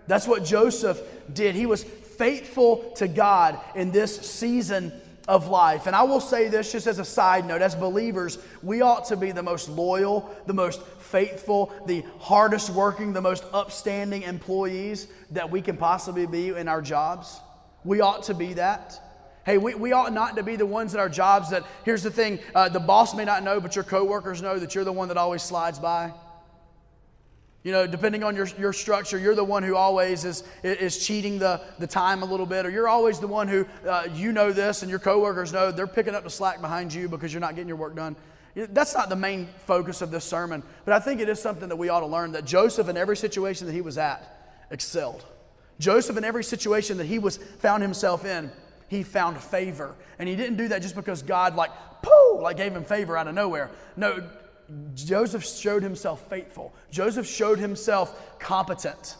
That's 0.08 0.26
what 0.26 0.44
Joseph 0.44 1.00
did. 1.32 1.54
He 1.54 1.66
was 1.66 1.84
faithful 1.84 2.90
to 2.96 3.06
God 3.06 3.60
in 3.76 3.92
this 3.92 4.16
season 4.28 4.92
of 5.28 5.46
life. 5.46 5.86
And 5.86 5.94
I 5.94 6.02
will 6.02 6.20
say 6.20 6.48
this 6.48 6.72
just 6.72 6.88
as 6.88 6.98
a 6.98 7.04
side 7.04 7.46
note 7.46 7.62
as 7.62 7.76
believers, 7.76 8.38
we 8.60 8.82
ought 8.82 9.04
to 9.06 9.16
be 9.16 9.30
the 9.30 9.44
most 9.44 9.68
loyal, 9.68 10.28
the 10.46 10.54
most 10.54 10.82
faithful, 10.82 11.72
the 11.86 12.04
hardest 12.18 12.68
working, 12.70 13.12
the 13.12 13.20
most 13.20 13.44
upstanding 13.52 14.22
employees 14.22 15.06
that 15.30 15.50
we 15.50 15.62
can 15.62 15.76
possibly 15.76 16.26
be 16.26 16.48
in 16.48 16.66
our 16.66 16.82
jobs. 16.82 17.40
We 17.84 18.00
ought 18.00 18.24
to 18.24 18.34
be 18.34 18.54
that. 18.54 19.00
Hey, 19.44 19.58
we, 19.58 19.74
we 19.74 19.92
ought 19.92 20.12
not 20.12 20.36
to 20.36 20.42
be 20.42 20.56
the 20.56 20.66
ones 20.66 20.94
at 20.94 21.00
our 21.00 21.08
jobs 21.08 21.50
that, 21.50 21.64
here's 21.84 22.02
the 22.02 22.10
thing, 22.10 22.38
uh, 22.54 22.68
the 22.70 22.80
boss 22.80 23.14
may 23.14 23.24
not 23.24 23.42
know, 23.42 23.60
but 23.60 23.76
your 23.76 23.84
coworkers 23.84 24.40
know 24.40 24.58
that 24.58 24.74
you're 24.74 24.84
the 24.84 24.92
one 24.92 25.08
that 25.08 25.18
always 25.18 25.42
slides 25.42 25.78
by. 25.78 26.12
You 27.62 27.72
know, 27.72 27.86
depending 27.86 28.22
on 28.22 28.36
your, 28.36 28.46
your 28.58 28.72
structure, 28.74 29.18
you're 29.18 29.34
the 29.34 29.44
one 29.44 29.62
who 29.62 29.74
always 29.74 30.24
is, 30.24 30.44
is 30.62 31.06
cheating 31.06 31.38
the, 31.38 31.62
the 31.78 31.86
time 31.86 32.22
a 32.22 32.26
little 32.26 32.46
bit, 32.46 32.66
or 32.66 32.70
you're 32.70 32.88
always 32.88 33.18
the 33.20 33.26
one 33.26 33.48
who, 33.48 33.66
uh, 33.88 34.06
you 34.14 34.32
know 34.32 34.52
this 34.52 34.82
and 34.82 34.90
your 34.90 34.98
coworkers 34.98 35.52
know 35.52 35.70
they're 35.72 35.86
picking 35.86 36.14
up 36.14 36.24
the 36.24 36.30
slack 36.30 36.60
behind 36.60 36.92
you 36.92 37.08
because 37.08 37.32
you're 37.32 37.40
not 37.40 37.54
getting 37.54 37.68
your 37.68 37.78
work 37.78 37.96
done. 37.96 38.16
That's 38.54 38.94
not 38.94 39.08
the 39.08 39.16
main 39.16 39.48
focus 39.66 40.00
of 40.00 40.10
this 40.10 40.24
sermon, 40.24 40.62
but 40.84 40.94
I 40.94 41.00
think 41.00 41.20
it 41.20 41.28
is 41.28 41.40
something 41.40 41.68
that 41.68 41.76
we 41.76 41.88
ought 41.88 42.00
to 42.00 42.06
learn 42.06 42.32
that 42.32 42.44
Joseph, 42.44 42.88
in 42.88 42.96
every 42.96 43.16
situation 43.16 43.66
that 43.66 43.72
he 43.72 43.80
was 43.80 43.98
at, 43.98 44.66
excelled. 44.70 45.24
Joseph, 45.80 46.16
in 46.16 46.24
every 46.24 46.44
situation 46.44 46.98
that 46.98 47.06
he 47.06 47.18
was 47.18 47.38
found 47.38 47.82
himself 47.82 48.24
in, 48.24 48.52
he 48.94 49.02
found 49.02 49.38
favor. 49.38 49.94
And 50.18 50.28
he 50.28 50.36
didn't 50.36 50.56
do 50.56 50.68
that 50.68 50.82
just 50.82 50.94
because 50.94 51.22
God, 51.22 51.56
like, 51.56 51.70
pooh, 52.02 52.40
like 52.40 52.56
gave 52.56 52.72
him 52.72 52.84
favor 52.84 53.16
out 53.16 53.28
of 53.28 53.34
nowhere. 53.34 53.70
No, 53.96 54.22
Joseph 54.94 55.44
showed 55.44 55.82
himself 55.82 56.28
faithful. 56.30 56.72
Joseph 56.90 57.26
showed 57.26 57.58
himself 57.58 58.38
competent. 58.38 59.16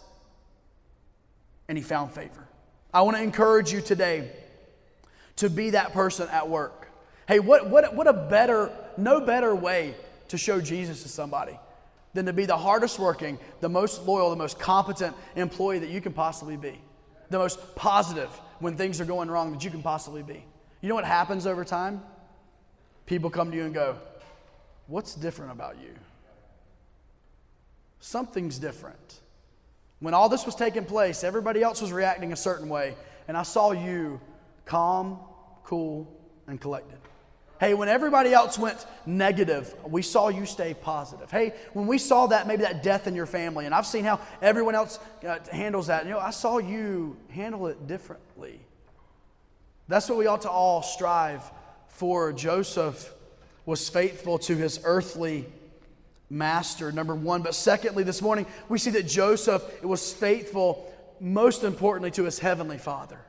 and 1.69 1.79
he 1.79 1.85
found 1.85 2.13
favor. 2.13 2.47
I 2.93 3.03
want 3.03 3.17
to 3.17 3.23
encourage 3.23 3.73
you 3.73 3.81
today 3.81 4.31
to 5.37 5.51
be 5.51 5.71
that 5.71 5.93
person 5.93 6.29
at 6.29 6.49
work. 6.49 6.89
Hey, 7.27 7.41
what, 7.41 7.69
what, 7.71 7.95
what 7.95 8.07
a 8.07 8.13
better, 8.13 8.71
no 8.97 9.21
better 9.21 9.55
way 9.55 9.95
to 10.29 10.39
show 10.39 10.61
Jesus 10.61 11.03
to 11.03 11.09
somebody 11.09 11.59
than 12.13 12.27
to 12.27 12.33
be 12.33 12.47
the 12.47 12.57
hardest 12.57 12.99
working, 12.99 13.39
the 13.61 13.69
most 13.69 14.03
loyal, 14.05 14.31
the 14.31 14.37
most 14.37 14.59
competent 14.59 15.17
employee 15.35 15.81
that 15.81 15.91
you 15.91 16.01
can 16.01 16.13
possibly 16.13 16.57
be, 16.57 16.79
the 17.31 17.39
most 17.39 17.75
positive 17.75 18.29
when 18.65 18.79
things 18.79 18.99
are 18.99 19.05
going 19.05 19.31
wrong 19.31 19.53
that 19.53 19.63
you 19.63 19.71
can 19.71 19.83
possibly 19.83 20.23
be. 20.23 20.43
You 20.81 20.89
know 20.89 20.95
what 20.95 21.05
happens 21.05 21.47
over 21.47 21.67
time? 21.67 22.03
People 23.05 23.29
come 23.29 23.51
to 23.51 23.57
you 23.57 23.65
and 23.65 23.75
go, 23.75 23.99
What's 24.87 25.15
different 25.15 25.53
about 25.53 25.77
you? 25.81 25.95
Something's 28.01 28.59
different. 28.59 29.21
When 30.01 30.15
all 30.15 30.31
this 30.31 30.47
was 30.47 30.55
taking 30.55 30.85
place, 30.87 31.25
everybody 31.25 31.63
else 31.63 31.83
was 31.83 31.93
reacting 31.93 32.33
a 32.33 32.37
certain 32.37 32.69
way, 32.71 32.95
and 33.29 33.37
I 33.37 33.43
saw 33.43 33.73
you 33.73 34.21
calm, 34.65 35.19
cool, 35.65 36.11
and 36.47 36.59
collected. 36.59 36.99
Hey, 37.65 37.73
when 37.73 37.89
everybody 37.89 38.35
else 38.35 38.59
went 38.59 38.85
negative, 39.07 39.75
we 39.87 40.03
saw 40.03 40.29
you 40.29 40.45
stay 40.45 40.75
positive. 40.75 41.31
Hey, 41.31 41.55
when 41.73 41.87
we 41.87 41.97
saw 41.97 42.27
that, 42.27 42.47
maybe 42.47 42.61
that 42.61 42.83
death 42.83 43.07
in 43.07 43.15
your 43.15 43.25
family, 43.25 43.65
and 43.65 43.75
I've 43.75 43.87
seen 43.87 44.05
how 44.05 44.21
everyone 44.43 44.75
else 44.75 44.99
uh, 45.27 45.39
handles 45.51 45.87
that, 45.87 46.05
you 46.05 46.11
know, 46.11 46.19
I 46.19 46.29
saw 46.29 46.59
you 46.59 47.17
handle 47.31 47.69
it 47.69 47.87
differently. 47.87 48.61
That's 49.89 50.11
what 50.11 50.19
we 50.19 50.27
ought 50.27 50.43
to 50.43 50.51
all 50.51 50.83
strive 50.83 51.41
for. 51.89 52.35
Joseph 52.35 53.15
was 53.65 53.89
faithful 53.89 54.39
to 54.41 54.55
his 54.55 54.81
earthly 54.85 55.47
master, 56.29 56.93
number 56.93 57.15
one. 57.15 57.41
But 57.41 57.55
secondly, 57.55 58.05
this 58.05 58.21
morning, 58.21 58.45
we 58.69 58.77
see 58.77 58.91
that 58.91 59.09
Joseph 59.09 59.83
was 59.83 60.13
faithful, 60.13 60.93
most 61.19 61.65
importantly, 61.65 62.11
to 62.11 62.25
his 62.25 62.39
heavenly 62.39 62.77
father. 62.77 63.21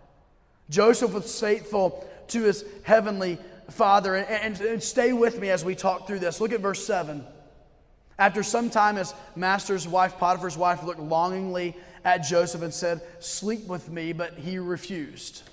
Joseph 0.69 1.13
was 1.13 1.39
faithful 1.39 2.05
to 2.27 2.43
his 2.43 2.65
heavenly 2.83 3.37
father. 3.69 4.15
And, 4.15 4.27
and, 4.27 4.61
and 4.61 4.83
stay 4.83 5.13
with 5.13 5.39
me 5.39 5.49
as 5.49 5.63
we 5.65 5.75
talk 5.75 6.07
through 6.07 6.19
this. 6.19 6.41
Look 6.41 6.51
at 6.51 6.59
verse 6.61 6.85
7. 6.85 7.25
After 8.17 8.43
some 8.43 8.69
time, 8.69 8.95
his 8.95 9.13
master's 9.35 9.87
wife, 9.87 10.17
Potiphar's 10.17 10.57
wife, 10.57 10.83
looked 10.83 11.01
longingly 11.01 11.75
at 12.05 12.19
Joseph 12.19 12.61
and 12.61 12.73
said, 12.73 13.01
Sleep 13.19 13.67
with 13.67 13.89
me, 13.89 14.13
but 14.13 14.35
he 14.35 14.57
refused. 14.57 15.43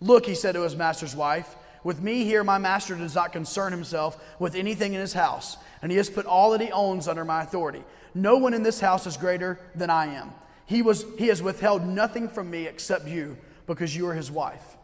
Look, 0.00 0.24
he 0.26 0.34
said 0.34 0.52
to 0.52 0.62
his 0.62 0.76
master's 0.76 1.14
wife, 1.14 1.56
with 1.84 2.00
me 2.00 2.24
here, 2.24 2.42
my 2.42 2.58
master 2.58 2.94
does 2.94 3.14
not 3.14 3.32
concern 3.32 3.72
himself 3.72 4.22
with 4.38 4.54
anything 4.54 4.94
in 4.94 5.00
his 5.00 5.12
house, 5.12 5.56
and 5.82 5.92
he 5.92 5.98
has 5.98 6.10
put 6.10 6.26
all 6.26 6.52
that 6.52 6.60
he 6.60 6.72
owns 6.72 7.08
under 7.08 7.24
my 7.24 7.42
authority. 7.42 7.84
No 8.14 8.36
one 8.36 8.54
in 8.54 8.62
this 8.62 8.80
house 8.80 9.06
is 9.06 9.16
greater 9.16 9.60
than 9.74 9.90
I 9.90 10.06
am. 10.14 10.32
He, 10.66 10.82
was, 10.82 11.04
he 11.18 11.28
has 11.28 11.42
withheld 11.42 11.86
nothing 11.86 12.28
from 12.28 12.50
me 12.50 12.66
except 12.66 13.06
you, 13.06 13.36
because 13.66 13.94
you 13.94 14.08
are 14.08 14.14
his 14.14 14.30
wife. 14.30 14.76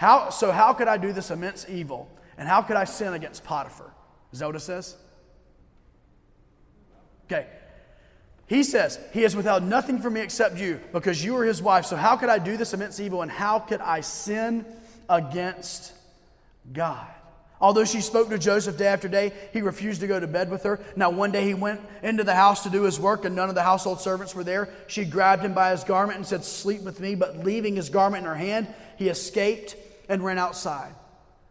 How, 0.00 0.30
so, 0.30 0.50
how 0.50 0.72
could 0.72 0.88
I 0.88 0.96
do 0.96 1.12
this 1.12 1.30
immense 1.30 1.66
evil? 1.68 2.10
And 2.38 2.48
how 2.48 2.62
could 2.62 2.76
I 2.76 2.84
sin 2.84 3.12
against 3.12 3.44
Potiphar? 3.44 3.92
It 4.32 4.60
says? 4.60 4.96
Okay. 7.26 7.46
He 8.46 8.62
says, 8.62 8.98
He 9.12 9.20
has 9.24 9.36
withheld 9.36 9.62
nothing 9.62 10.00
from 10.00 10.14
me 10.14 10.22
except 10.22 10.56
you, 10.56 10.80
because 10.94 11.22
you 11.22 11.36
are 11.36 11.44
his 11.44 11.60
wife. 11.60 11.84
So, 11.84 11.96
how 11.96 12.16
could 12.16 12.30
I 12.30 12.38
do 12.38 12.56
this 12.56 12.72
immense 12.72 12.98
evil? 12.98 13.20
And 13.20 13.30
how 13.30 13.58
could 13.58 13.82
I 13.82 14.00
sin 14.00 14.64
against 15.10 15.92
God. 16.72 17.06
Although 17.60 17.84
she 17.84 18.00
spoke 18.00 18.30
to 18.30 18.38
Joseph 18.38 18.78
day 18.78 18.86
after 18.86 19.06
day, 19.06 19.34
he 19.52 19.60
refused 19.60 20.00
to 20.00 20.06
go 20.06 20.18
to 20.18 20.26
bed 20.26 20.50
with 20.50 20.62
her. 20.62 20.80
Now, 20.96 21.10
one 21.10 21.30
day 21.30 21.44
he 21.44 21.52
went 21.52 21.82
into 22.02 22.24
the 22.24 22.34
house 22.34 22.62
to 22.62 22.70
do 22.70 22.84
his 22.84 22.98
work, 22.98 23.26
and 23.26 23.36
none 23.36 23.50
of 23.50 23.54
the 23.54 23.62
household 23.62 24.00
servants 24.00 24.34
were 24.34 24.44
there. 24.44 24.70
She 24.86 25.04
grabbed 25.04 25.42
him 25.42 25.52
by 25.52 25.72
his 25.72 25.84
garment 25.84 26.16
and 26.16 26.26
said, 26.26 26.42
Sleep 26.42 26.80
with 26.80 27.00
me. 27.00 27.16
But 27.16 27.44
leaving 27.44 27.76
his 27.76 27.90
garment 27.90 28.24
in 28.24 28.30
her 28.30 28.36
hand, 28.36 28.66
he 28.96 29.10
escaped 29.10 29.76
and 30.10 30.22
ran 30.22 30.38
outside. 30.38 30.92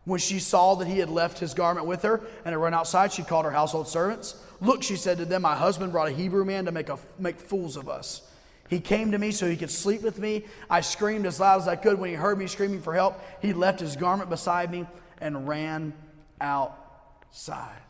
When 0.06 0.20
she 0.20 0.40
saw 0.40 0.76
that 0.76 0.88
he 0.88 1.00
had 1.00 1.10
left 1.10 1.40
his 1.40 1.54
garment 1.54 1.88
with 1.88 2.04
her 2.04 2.22
and 2.46 2.54
had 2.54 2.58
run 2.58 2.74
outside, 2.74 3.12
she 3.12 3.24
called 3.24 3.46
her 3.46 3.52
household 3.52 3.88
servants. 3.88 4.36
Look, 4.62 4.84
she 4.84 4.96
said 4.96 5.18
to 5.18 5.26
them, 5.26 5.42
My 5.42 5.56
husband 5.56 5.92
brought 5.92 6.10
a 6.10 6.12
Hebrew 6.12 6.46
man 6.46 6.66
to 6.66 6.72
make, 6.72 6.90
a, 6.90 7.00
make 7.18 7.40
fools 7.40 7.78
of 7.78 7.88
us. 7.90 8.22
He 8.70 8.80
came 8.80 9.12
to 9.12 9.18
me 9.18 9.32
so 9.32 9.48
he 9.48 9.58
could 9.58 9.72
sleep 9.72 10.02
with 10.04 10.20
me. 10.20 10.46
I 10.70 10.82
screamed 10.82 11.26
as 11.26 11.40
loud 11.40 11.62
as 11.62 11.68
I 11.68 11.76
could. 11.76 12.00
When 12.00 12.10
he 12.10 12.16
heard 12.16 12.38
me 12.38 12.48
screaming 12.48 12.82
for 12.82 12.94
help, 12.94 13.20
he 13.42 13.54
left 13.54 13.80
his 13.80 13.96
garment 13.96 14.30
beside 14.30 14.70
me 14.70 14.86
and 15.22 15.48
ran 15.48 15.94
outside. 16.40 17.82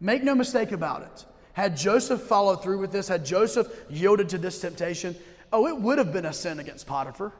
Make 0.00 0.24
no 0.24 0.34
mistake 0.34 0.72
about 0.72 1.02
it. 1.02 1.24
Had 1.52 1.76
Joseph 1.76 2.22
followed 2.22 2.62
through 2.62 2.78
with 2.78 2.92
this, 2.92 3.08
had 3.08 3.24
Joseph 3.24 3.68
yielded 3.90 4.30
to 4.30 4.38
this 4.38 4.60
temptation, 4.60 5.14
oh, 5.52 5.66
it 5.68 5.76
would 5.76 5.98
have 5.98 6.12
been 6.12 6.24
a 6.24 6.32
sin 6.32 6.58
against 6.58 6.86
Potiphar. 6.86 7.32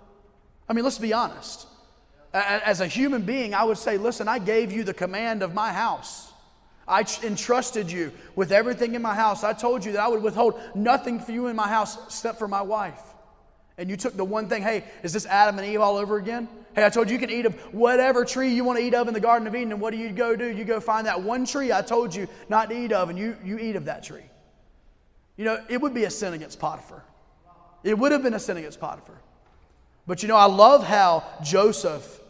I 0.68 0.72
mean, 0.74 0.84
let's 0.84 0.98
be 0.98 1.12
honest. 1.12 1.66
As 2.32 2.80
a 2.80 2.86
human 2.86 3.22
being, 3.22 3.54
I 3.54 3.64
would 3.64 3.78
say, 3.78 3.98
listen, 3.98 4.26
I 4.26 4.38
gave 4.38 4.72
you 4.72 4.84
the 4.84 4.94
command 4.94 5.42
of 5.42 5.52
my 5.52 5.72
house. 5.72 6.32
I 6.88 7.04
entrusted 7.22 7.90
you 7.90 8.12
with 8.34 8.52
everything 8.52 8.94
in 8.94 9.02
my 9.02 9.14
house. 9.14 9.44
I 9.44 9.52
told 9.52 9.84
you 9.84 9.92
that 9.92 10.00
I 10.00 10.08
would 10.08 10.22
withhold 10.22 10.58
nothing 10.74 11.20
for 11.20 11.32
you 11.32 11.46
in 11.46 11.56
my 11.56 11.68
house 11.68 11.96
except 12.06 12.38
for 12.38 12.48
my 12.48 12.62
wife. 12.62 13.00
And 13.78 13.88
you 13.88 13.96
took 13.96 14.16
the 14.16 14.24
one 14.24 14.48
thing, 14.48 14.62
hey, 14.62 14.84
is 15.02 15.12
this 15.12 15.26
Adam 15.26 15.58
and 15.58 15.66
Eve 15.66 15.80
all 15.80 15.96
over 15.96 16.16
again? 16.16 16.48
Hey, 16.74 16.84
I 16.84 16.88
told 16.88 17.08
you 17.08 17.14
you 17.14 17.18
can 17.18 17.30
eat 17.30 17.46
of 17.46 17.54
whatever 17.72 18.24
tree 18.24 18.52
you 18.52 18.64
want 18.64 18.78
to 18.78 18.84
eat 18.84 18.94
of 18.94 19.08
in 19.08 19.14
the 19.14 19.20
Garden 19.20 19.46
of 19.46 19.54
Eden. 19.54 19.72
And 19.72 19.80
what 19.80 19.92
do 19.92 19.98
you 19.98 20.10
go 20.10 20.34
do? 20.36 20.46
You 20.46 20.64
go 20.64 20.80
find 20.80 21.06
that 21.06 21.22
one 21.22 21.44
tree 21.44 21.72
I 21.72 21.82
told 21.82 22.14
you 22.14 22.28
not 22.48 22.70
to 22.70 22.76
eat 22.76 22.92
of, 22.92 23.10
and 23.10 23.18
you, 23.18 23.36
you 23.44 23.58
eat 23.58 23.76
of 23.76 23.86
that 23.86 24.02
tree. 24.02 24.24
You 25.36 25.44
know, 25.44 25.62
it 25.68 25.80
would 25.80 25.94
be 25.94 26.04
a 26.04 26.10
sin 26.10 26.32
against 26.34 26.58
Potiphar. 26.58 27.02
It 27.84 27.98
would 27.98 28.12
have 28.12 28.22
been 28.22 28.34
a 28.34 28.40
sin 28.40 28.56
against 28.56 28.80
Potiphar. 28.80 29.20
But 30.06 30.22
you 30.22 30.28
know, 30.28 30.36
I 30.36 30.46
love 30.46 30.84
how 30.84 31.24
Joseph 31.42 32.20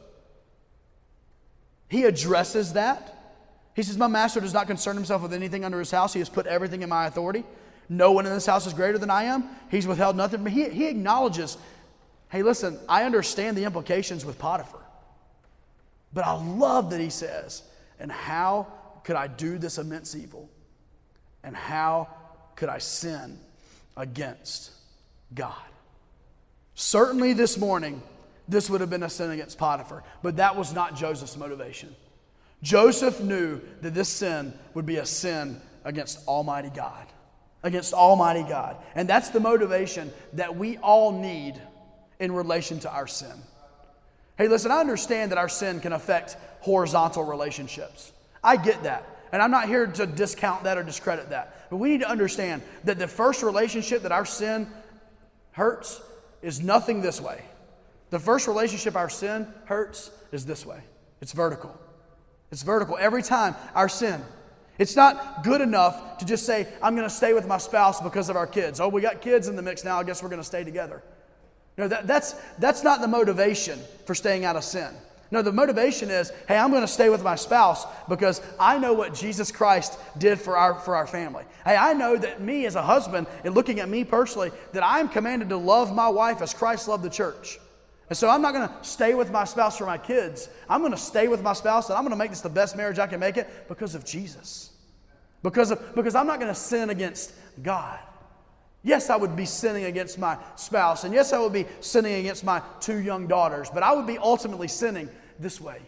he 1.93 2.05
addresses 2.05 2.73
that. 2.73 3.15
He 3.75 3.83
says, 3.83 3.99
My 3.99 4.07
master 4.07 4.41
does 4.41 4.55
not 4.55 4.67
concern 4.67 4.97
himself 4.97 5.21
with 5.21 5.35
anything 5.35 5.63
under 5.63 5.79
his 5.79 5.91
house. 5.91 6.15
He 6.15 6.21
has 6.21 6.31
put 6.31 6.47
everything 6.47 6.81
in 6.81 6.89
my 6.89 7.07
authority. 7.07 7.45
No 7.89 8.13
one 8.13 8.25
in 8.25 8.33
this 8.33 8.47
house 8.47 8.67
is 8.67 8.73
greater 8.73 8.97
than 8.97 9.11
I 9.11 9.25
am. 9.25 9.45
He's 9.71 9.87
withheld 9.87 10.17
nothing. 10.17 10.43
But 10.43 10.53
he, 10.53 10.71
he 10.71 10.89
acknowledges 10.89 11.59
Hey, 12.31 12.43
listen, 12.43 12.79
I 12.89 13.05
understand 13.05 13.59
the 13.59 13.65
implications 13.65 14.25
with 14.25 14.39
Potiphar. 14.39 14.81
But 16.15 16.25
I 16.25 16.33
love 16.43 16.89
that 16.89 17.01
he 17.01 17.11
says, 17.11 17.63
and 18.01 18.11
how 18.11 18.69
could 19.05 19.17
I 19.17 19.27
do 19.27 19.59
this 19.59 19.77
immense 19.77 20.17
evil? 20.17 20.49
And 21.45 21.55
how 21.55 22.09
could 22.57 22.71
I 22.71 22.79
sin 22.79 23.39
against 23.99 24.71
God? 25.35 25.53
Certainly 26.75 27.35
this 27.35 27.59
morning, 27.59 28.03
this 28.49 28.69
would 28.69 28.81
have 28.81 28.91
been 28.91 29.03
a 29.03 29.11
sin 29.11 29.31
against 29.31 29.59
Potiphar, 29.59 30.03
but 30.23 30.37
that 30.37 30.57
was 30.57 30.73
not 30.73 30.97
Joseph's 30.97 31.37
motivation. 31.37 31.95
Joseph 32.63 33.21
knew 33.21 33.61
that 33.81 33.95
this 33.95 34.09
sin 34.09 34.55
would 34.75 34.87
be 34.87 34.97
a 34.97 35.07
sin 35.07 35.61
against 35.85 36.27
Almighty 36.29 36.71
God, 36.75 37.07
against 37.63 37.93
Almighty 37.93 38.45
God. 38.49 38.77
And 38.95 39.09
that's 39.09 39.31
the 39.31 39.41
motivation 39.41 40.13
that 40.35 40.57
we 40.57 40.77
all 40.79 41.13
need 41.13 41.61
in 42.21 42.33
relation 42.33 42.79
to 42.81 42.91
our 42.91 43.07
sin. 43.07 43.35
Hey, 44.39 44.49
listen, 44.49 44.71
I 44.71 44.81
understand 44.81 45.33
that 45.33 45.39
our 45.39 45.49
sin 45.49 45.81
can 45.81 45.93
affect 45.93 46.37
horizontal 46.61 47.25
relationships. 47.25 48.13
I 48.43 48.57
get 48.57 48.85
that. 48.85 49.09
And 49.33 49.43
I'm 49.43 49.51
not 49.51 49.67
here 49.67 49.87
to 49.87 50.07
discount 50.07 50.65
that 50.65 50.79
or 50.79 50.83
discredit 50.83 51.31
that. 51.31 51.69
But 51.71 51.79
we 51.79 51.89
need 51.89 52.01
to 52.01 52.09
understand 52.09 52.63
that 52.85 52.99
the 52.99 53.09
first 53.09 53.43
relationship 53.43 54.03
that 54.03 54.13
our 54.13 54.27
sin 54.27 54.69
hurts 55.53 56.01
is 56.43 56.61
nothing 56.61 57.01
this 57.01 57.21
way. 57.21 57.43
The 58.13 58.21
first 58.21 58.47
relationship 58.47 58.95
our 58.95 59.09
sin 59.09 59.47
hurts 59.65 60.11
is 60.33 60.45
this 60.45 60.67
way 60.67 60.83
it's 61.23 61.33
vertical. 61.33 61.75
It's 62.51 62.63
vertical. 62.63 62.99
Every 63.01 63.23
time 63.23 63.57
our 63.75 63.89
sin, 63.89 64.23
it's 64.79 64.95
not 64.95 65.43
good 65.43 65.63
enough 65.63 66.19
to 66.19 66.27
just 66.27 66.45
say, 66.45 66.69
I'm 66.83 66.95
going 66.95 67.09
to 67.09 67.15
stay 67.15 67.33
with 67.33 67.47
my 67.47 67.57
spouse 67.57 68.03
because 68.03 68.29
of 68.29 68.37
our 68.37 68.47
kids. 68.47 68.81
Oh, 68.81 68.89
we 68.89 69.01
got 69.01 69.23
kids 69.23 69.49
in 69.49 69.57
the 69.57 69.63
mix 69.63 69.83
now. 69.83 69.99
I 69.99 70.05
guess 70.05 70.23
we're 70.23 70.29
going 70.29 70.43
to 70.43 70.47
stay 70.47 70.63
together. 70.63 71.03
No, 71.79 71.89
that, 71.89 72.07
that's, 72.07 72.35
that's 72.59 72.85
not 72.85 73.01
the 73.01 73.09
motivation 73.09 73.79
for 74.05 74.15
staying 74.15 74.45
out 74.45 74.57
of 74.57 74.65
sin. 74.65 74.93
No, 75.31 75.41
the 75.41 75.51
motivation 75.51 76.11
is, 76.11 76.33
hey, 76.49 76.59
I'm 76.59 76.69
going 76.69 76.83
to 76.83 76.89
stay 76.89 77.09
with 77.09 77.23
my 77.23 77.37
spouse 77.37 77.87
because 78.11 78.43
I 78.61 78.77
know 78.77 78.93
what 78.93 79.15
Jesus 79.15 79.51
Christ 79.51 79.99
did 80.19 80.39
for 80.39 80.59
our, 80.59 80.75
for 80.75 80.97
our 80.97 81.07
family. 81.07 81.45
Hey, 81.65 81.77
I 81.77 81.95
know 81.95 82.19
that 82.19 82.43
me 82.43 82.67
as 82.67 82.75
a 82.75 82.83
husband, 82.83 83.27
and 83.43 83.55
looking 83.55 83.81
at 83.81 83.89
me 83.89 84.05
personally, 84.05 84.51
that 84.75 84.85
I'm 84.85 85.09
commanded 85.09 85.49
to 85.49 85.57
love 85.57 85.95
my 85.95 86.11
wife 86.11 86.43
as 86.43 86.53
Christ 86.53 86.89
loved 86.89 87.05
the 87.05 87.09
church. 87.09 87.59
And 88.13 88.17
so 88.19 88.29
I'm 88.29 88.43
not 88.43 88.53
going 88.53 88.69
to 88.69 88.75
stay 88.83 89.15
with 89.15 89.31
my 89.31 89.45
spouse 89.45 89.79
for 89.79 89.87
my 89.87 89.97
kids. 89.97 90.51
I'm 90.69 90.83
going 90.83 90.93
to 90.93 90.99
stay 90.99 91.29
with 91.29 91.43
my 91.43 91.55
spouse 91.55 91.89
and 91.89 91.97
I'm 91.97 92.03
going 92.03 92.11
to 92.11 92.19
make 92.19 92.29
this 92.29 92.43
the 92.43 92.51
best 92.51 92.77
marriage 92.77 92.99
I 92.99 93.07
can 93.07 93.19
make 93.19 93.39
it 93.39 93.67
because 93.69 93.95
of 93.95 94.05
Jesus. 94.05 94.71
Because, 95.43 95.71
of, 95.71 95.95
because 95.95 96.15
I'm 96.15 96.27
not 96.27 96.39
going 96.39 96.53
to 96.53 96.61
sin 96.61 96.91
against 96.91 97.33
God. 97.63 97.99
Yes, 98.83 99.09
I 99.09 99.17
would 99.17 99.35
be 99.35 99.47
sinning 99.47 99.85
against 99.85 100.19
my 100.19 100.37
spouse, 100.57 101.05
and 101.05 101.15
yes, 101.15 101.33
I 101.33 101.39
would 101.39 101.55
be 101.55 101.65
sinning 101.81 102.17
against 102.17 102.45
my 102.45 102.61
two 102.81 102.99
young 102.99 103.29
daughters, 103.29 103.71
but 103.73 103.83
I 103.83 103.95
would 103.95 104.07
be 104.07 104.19
ultimately 104.19 104.69
sinning 104.69 105.09
this 105.39 105.59
way 105.59 105.81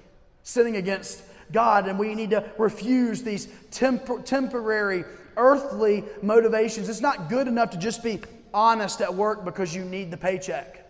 sinning 0.44 0.76
against 0.76 1.22
God, 1.52 1.88
and 1.88 1.98
we 1.98 2.14
need 2.14 2.30
to 2.30 2.50
refuse 2.56 3.22
these 3.22 3.48
temp- 3.70 4.24
temporary, 4.24 5.04
earthly 5.36 6.04
motivations. 6.22 6.88
It's 6.88 7.02
not 7.02 7.28
good 7.28 7.48
enough 7.48 7.68
to 7.72 7.76
just 7.76 8.02
be 8.02 8.22
honest 8.54 9.02
at 9.02 9.14
work 9.14 9.44
because 9.44 9.74
you 9.74 9.84
need 9.84 10.10
the 10.10 10.16
paycheck. 10.16 10.83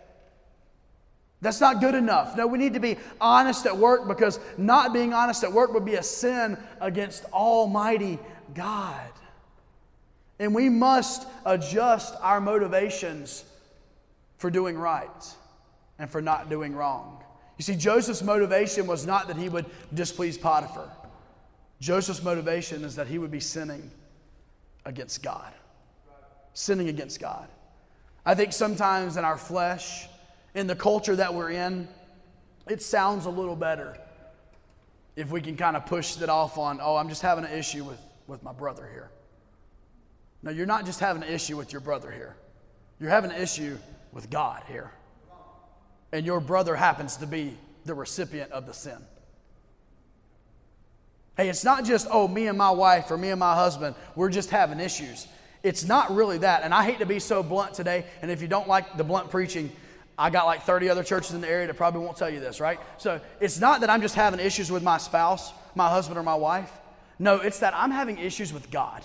That's 1.41 1.61
not 1.61 1.81
good 1.81 1.95
enough. 1.95 2.35
No, 2.35 2.47
we 2.47 2.57
need 2.57 2.73
to 2.73 2.79
be 2.79 2.97
honest 3.19 3.65
at 3.65 3.77
work 3.77 4.07
because 4.07 4.39
not 4.57 4.93
being 4.93 5.13
honest 5.13 5.43
at 5.43 5.51
work 5.51 5.73
would 5.73 5.85
be 5.85 5.95
a 5.95 6.03
sin 6.03 6.57
against 6.81 7.25
Almighty 7.25 8.19
God. 8.53 9.11
And 10.39 10.53
we 10.53 10.69
must 10.69 11.27
adjust 11.45 12.15
our 12.21 12.41
motivations 12.41 13.45
for 14.37 14.49
doing 14.49 14.77
right 14.77 15.35
and 15.99 16.09
for 16.09 16.21
not 16.21 16.49
doing 16.49 16.75
wrong. 16.75 17.23
You 17.57 17.63
see, 17.63 17.75
Joseph's 17.75 18.21
motivation 18.21 18.85
was 18.85 19.05
not 19.05 19.27
that 19.27 19.37
he 19.37 19.47
would 19.47 19.65
displease 19.93 20.37
Potiphar. 20.37 20.91
Joseph's 21.79 22.23
motivation 22.23 22.83
is 22.83 22.95
that 22.95 23.07
he 23.07 23.17
would 23.17 23.31
be 23.31 23.39
sinning 23.39 23.91
against 24.83 25.23
God. 25.23 25.53
Sinning 26.53 26.89
against 26.89 27.19
God. 27.19 27.47
I 28.25 28.35
think 28.35 28.53
sometimes 28.53 29.17
in 29.17 29.23
our 29.23 29.37
flesh, 29.37 30.07
in 30.55 30.67
the 30.67 30.75
culture 30.75 31.15
that 31.15 31.33
we're 31.33 31.51
in, 31.51 31.87
it 32.67 32.81
sounds 32.81 33.25
a 33.25 33.29
little 33.29 33.55
better 33.55 33.97
if 35.15 35.29
we 35.29 35.41
can 35.41 35.55
kind 35.55 35.77
of 35.77 35.85
push 35.85 36.19
it 36.21 36.29
off 36.29 36.57
on, 36.57 36.79
oh, 36.81 36.95
I'm 36.95 37.09
just 37.09 37.21
having 37.21 37.45
an 37.45 37.51
issue 37.51 37.83
with, 37.83 37.99
with 38.27 38.41
my 38.41 38.51
brother 38.51 38.89
here. 38.91 39.11
No, 40.41 40.51
you're 40.51 40.65
not 40.65 40.85
just 40.85 40.99
having 40.99 41.23
an 41.23 41.29
issue 41.29 41.57
with 41.57 41.71
your 41.71 41.81
brother 41.81 42.11
here. 42.11 42.35
You're 42.99 43.09
having 43.09 43.31
an 43.31 43.41
issue 43.41 43.77
with 44.11 44.29
God 44.29 44.63
here. 44.67 44.91
And 46.11 46.25
your 46.25 46.39
brother 46.39 46.75
happens 46.75 47.17
to 47.17 47.27
be 47.27 47.57
the 47.85 47.93
recipient 47.93 48.51
of 48.51 48.65
the 48.65 48.73
sin. 48.73 48.97
Hey, 51.37 51.49
it's 51.49 51.65
not 51.65 51.83
just, 51.83 52.07
oh, 52.09 52.27
me 52.27 52.47
and 52.47 52.57
my 52.57 52.71
wife 52.71 53.11
or 53.11 53.17
me 53.17 53.29
and 53.29 53.39
my 53.39 53.55
husband, 53.55 53.95
we're 54.15 54.29
just 54.29 54.49
having 54.49 54.79
issues. 54.79 55.27
It's 55.63 55.83
not 55.83 56.15
really 56.15 56.37
that. 56.39 56.63
And 56.63 56.73
I 56.73 56.83
hate 56.83 56.99
to 56.99 57.05
be 57.05 57.19
so 57.19 57.43
blunt 57.43 57.73
today. 57.73 58.05
And 58.21 58.31
if 58.31 58.41
you 58.41 58.47
don't 58.47 58.67
like 58.67 58.97
the 58.97 59.03
blunt 59.03 59.31
preaching, 59.31 59.71
I 60.17 60.29
got 60.29 60.45
like 60.45 60.63
30 60.63 60.89
other 60.89 61.03
churches 61.03 61.33
in 61.33 61.41
the 61.41 61.49
area 61.49 61.67
that 61.67 61.73
probably 61.75 62.01
won't 62.01 62.17
tell 62.17 62.29
you 62.29 62.39
this, 62.39 62.59
right? 62.59 62.79
So 62.97 63.19
it's 63.39 63.59
not 63.59 63.81
that 63.81 63.89
I'm 63.89 64.01
just 64.01 64.15
having 64.15 64.39
issues 64.39 64.71
with 64.71 64.81
my 64.81 64.97
spouse, 64.97 65.51
my 65.75 65.89
husband, 65.89 66.17
or 66.17 66.23
my 66.23 66.35
wife. 66.35 66.71
No, 67.19 67.37
it's 67.37 67.59
that 67.59 67.73
I'm 67.75 67.91
having 67.91 68.17
issues 68.17 68.53
with 68.53 68.71
God. 68.71 69.03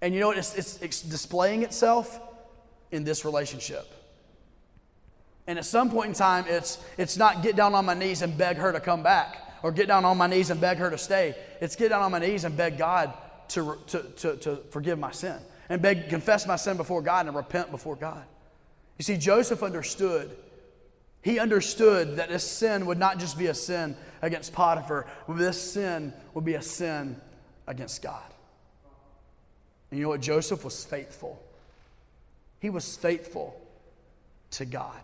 And 0.00 0.14
you 0.14 0.20
know 0.20 0.28
what? 0.28 0.38
It's, 0.38 0.54
it's, 0.54 0.80
it's 0.82 1.02
displaying 1.02 1.62
itself 1.62 2.20
in 2.90 3.04
this 3.04 3.24
relationship. 3.24 3.86
And 5.46 5.58
at 5.58 5.64
some 5.64 5.90
point 5.90 6.08
in 6.08 6.14
time, 6.14 6.44
it's, 6.48 6.78
it's 6.96 7.16
not 7.16 7.42
get 7.42 7.56
down 7.56 7.74
on 7.74 7.84
my 7.84 7.94
knees 7.94 8.22
and 8.22 8.36
beg 8.36 8.56
her 8.56 8.72
to 8.72 8.80
come 8.80 9.02
back 9.02 9.36
or 9.62 9.72
get 9.72 9.88
down 9.88 10.04
on 10.04 10.16
my 10.16 10.26
knees 10.26 10.50
and 10.50 10.60
beg 10.60 10.78
her 10.78 10.90
to 10.90 10.98
stay. 10.98 11.34
It's 11.60 11.74
get 11.74 11.88
down 11.88 12.02
on 12.02 12.12
my 12.12 12.20
knees 12.20 12.44
and 12.44 12.56
beg 12.56 12.78
God 12.78 13.12
to, 13.48 13.78
to, 13.88 14.02
to, 14.02 14.36
to 14.36 14.56
forgive 14.70 14.98
my 14.98 15.10
sin 15.10 15.38
and 15.68 15.82
beg, 15.82 16.08
confess 16.08 16.46
my 16.46 16.56
sin 16.56 16.76
before 16.76 17.02
God 17.02 17.26
and 17.26 17.34
repent 17.34 17.70
before 17.70 17.96
God. 17.96 18.24
You 18.98 19.04
see, 19.04 19.16
Joseph 19.16 19.62
understood. 19.62 20.36
He 21.22 21.38
understood 21.38 22.16
that 22.16 22.28
this 22.28 22.48
sin 22.48 22.86
would 22.86 22.98
not 22.98 23.18
just 23.18 23.38
be 23.38 23.46
a 23.46 23.54
sin 23.54 23.96
against 24.20 24.52
Potiphar, 24.52 25.06
but 25.26 25.38
this 25.38 25.60
sin 25.60 26.12
would 26.34 26.44
be 26.44 26.54
a 26.54 26.62
sin 26.62 27.20
against 27.66 28.02
God. 28.02 28.22
And 29.90 29.98
you 29.98 30.04
know 30.04 30.10
what? 30.10 30.20
Joseph 30.20 30.64
was 30.64 30.84
faithful. 30.84 31.40
He 32.60 32.70
was 32.70 32.96
faithful 32.96 33.60
to 34.52 34.64
God 34.64 35.02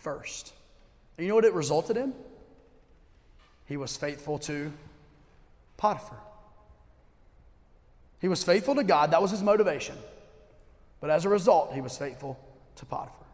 first. 0.00 0.52
And 1.16 1.26
you 1.26 1.28
know 1.28 1.36
what 1.36 1.44
it 1.44 1.52
resulted 1.52 1.96
in? 1.96 2.14
He 3.66 3.76
was 3.76 3.96
faithful 3.96 4.38
to 4.40 4.72
Potiphar. 5.76 6.18
He 8.20 8.28
was 8.28 8.42
faithful 8.42 8.74
to 8.74 8.84
God, 8.84 9.12
that 9.12 9.22
was 9.22 9.30
his 9.30 9.42
motivation. 9.42 9.96
But 11.00 11.10
as 11.10 11.24
a 11.24 11.28
result, 11.28 11.72
he 11.72 11.80
was 11.80 11.96
faithful 11.96 12.38
to 12.76 12.84
Potiphar. 12.84 13.26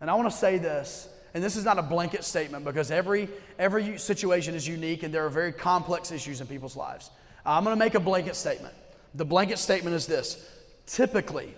And 0.00 0.10
I 0.10 0.14
want 0.14 0.30
to 0.30 0.36
say 0.36 0.58
this, 0.58 1.08
and 1.34 1.42
this 1.42 1.56
is 1.56 1.64
not 1.64 1.78
a 1.78 1.82
blanket 1.82 2.24
statement 2.24 2.64
because 2.64 2.90
every, 2.90 3.28
every 3.58 3.98
situation 3.98 4.54
is 4.54 4.66
unique 4.66 5.02
and 5.02 5.14
there 5.14 5.24
are 5.24 5.30
very 5.30 5.52
complex 5.52 6.10
issues 6.10 6.40
in 6.40 6.46
people's 6.46 6.76
lives. 6.76 7.10
I'm 7.46 7.64
going 7.64 7.74
to 7.76 7.78
make 7.78 7.94
a 7.94 8.00
blanket 8.00 8.36
statement. 8.36 8.74
The 9.14 9.24
blanket 9.24 9.58
statement 9.58 9.94
is 9.94 10.06
this 10.06 10.44
typically, 10.86 11.54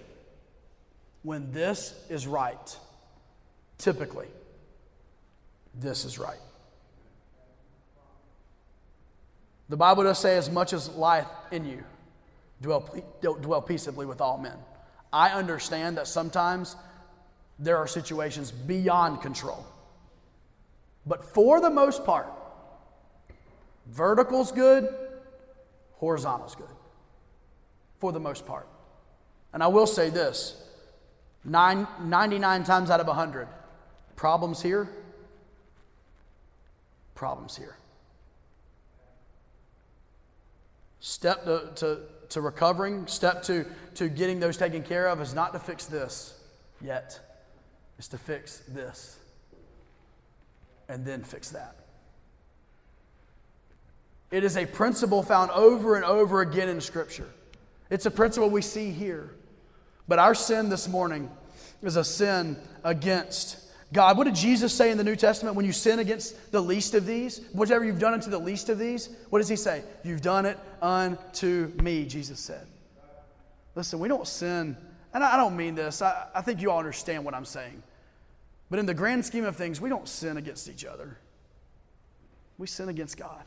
when 1.23 1.51
this 1.53 1.95
is 2.11 2.27
right, 2.27 2.79
typically, 3.79 4.29
this 5.75 6.05
is 6.05 6.19
right. 6.19 6.39
The 9.71 9.77
Bible 9.77 10.03
does 10.03 10.19
say, 10.19 10.37
as 10.37 10.51
much 10.51 10.75
as 10.75 10.91
life 10.91 11.27
in 11.51 11.65
you, 11.65 11.83
dwell, 12.61 12.87
dwell 13.23 13.63
peaceably 13.63 14.05
with 14.05 14.21
all 14.21 14.37
men. 14.37 14.57
I 15.15 15.31
understand 15.31 15.97
that 15.97 16.09
sometimes 16.09 16.75
there 17.61 17.77
are 17.77 17.87
situations 17.87 18.51
beyond 18.51 19.23
control. 19.23 19.65
But 21.07 21.25
for 21.25 21.61
the 21.61 21.71
most 21.71 22.05
part, 22.05 22.27
vertical's 23.87 24.51
good, 24.51 24.93
horizontal's 25.99 26.57
good. 26.57 26.67
For 28.01 28.11
the 28.11 28.19
most 28.19 28.45
part. 28.45 28.67
And 29.53 29.63
I 29.63 29.69
will 29.69 29.87
say 29.87 30.11
this 30.11 30.61
nine, 31.45 31.87
99 32.03 32.65
times 32.65 32.91
out 32.91 32.99
of 32.99 33.07
100, 33.07 33.47
problems 34.17 34.63
here, 34.63 34.89
problems 37.15 37.57
here. 37.57 37.77
Step 40.99 41.45
to, 41.45 41.71
to, 41.77 41.99
to 42.35 42.41
recovering, 42.41 43.07
step 43.07 43.43
to, 43.45 43.65
to 43.95 44.09
getting 44.09 44.41
those 44.41 44.57
taken 44.57 44.83
care 44.83 45.09
of 45.09 45.21
is 45.21 45.35
not 45.35 45.53
to 45.53 45.59
fix 45.59 45.87
this 45.87 46.39
yet, 46.81 47.19
it's 47.99 48.09
to 48.09 48.19
fix 48.19 48.59
this 48.69 49.19
and 50.89 51.05
then 51.05 51.23
fix 51.25 51.51
that. 51.51 51.77
It 54.31 54.43
is 54.45 54.57
a 54.57 54.67
principle 54.67 55.23
found 55.23 55.53
over 55.53 55.95
and 55.95 56.05
over 56.05 56.41
again 56.41 56.69
in 56.69 56.81
Scripture. 56.81 57.29
It's 57.89 58.07
a 58.07 58.11
principle 58.11 58.51
we 58.51 58.63
see 58.63 58.91
here. 58.91 59.31
But 60.09 60.19
our 60.19 60.35
sin 60.35 60.69
this 60.69 60.89
morning 60.89 61.31
is 61.83 61.97
a 61.97 62.05
sin 62.05 62.57
against 62.83 63.59
God. 63.95 64.19
What 64.19 64.25
did 64.25 64.35
Jesus 64.35 64.75
say 64.75 64.91
in 64.91 64.99
the 64.99 65.05
New 65.05 65.17
Testament? 65.17 65.57
When 65.57 65.65
you 65.65 65.73
sin 65.73 66.01
against 66.01 66.53
the 66.53 66.61
least 66.61 66.95
of 66.95 67.07
these, 67.07 67.41
whatever 67.53 67.85
you've 67.85 68.01
done 68.01 68.13
unto 68.13 68.29
the 68.29 68.39
least 68.39 68.69
of 68.69 68.79
these, 68.79 69.09
what 69.31 69.39
does 69.39 69.49
he 69.49 69.57
say? 69.57 69.83
You've 70.03 70.21
done 70.21 70.45
it 70.45 70.59
unto 70.83 71.73
me, 71.81 72.05
Jesus 72.05 72.41
said. 72.41 72.67
Listen, 73.75 74.01
we 74.01 74.09
don't 74.09 74.27
sin, 74.27 74.77
and 75.15 75.25
I 75.25 75.37
don't 75.37 75.57
mean 75.57 75.75
this, 75.75 76.03
I, 76.03 76.27
I 76.35 76.43
think 76.43 76.61
you 76.61 76.71
all 76.71 76.79
understand 76.79 77.25
what 77.25 77.35
I'm 77.35 77.45
saying. 77.45 77.83
But 78.69 78.79
in 78.81 78.87
the 78.87 78.95
grand 78.95 79.25
scheme 79.25 79.45
of 79.45 79.57
things, 79.57 79.81
we 79.81 79.89
don't 79.89 80.09
sin 80.09 80.37
against 80.37 80.69
each 80.69 80.85
other, 80.85 81.17
we 82.59 82.67
sin 82.67 82.89
against 82.89 83.17
God. 83.17 83.45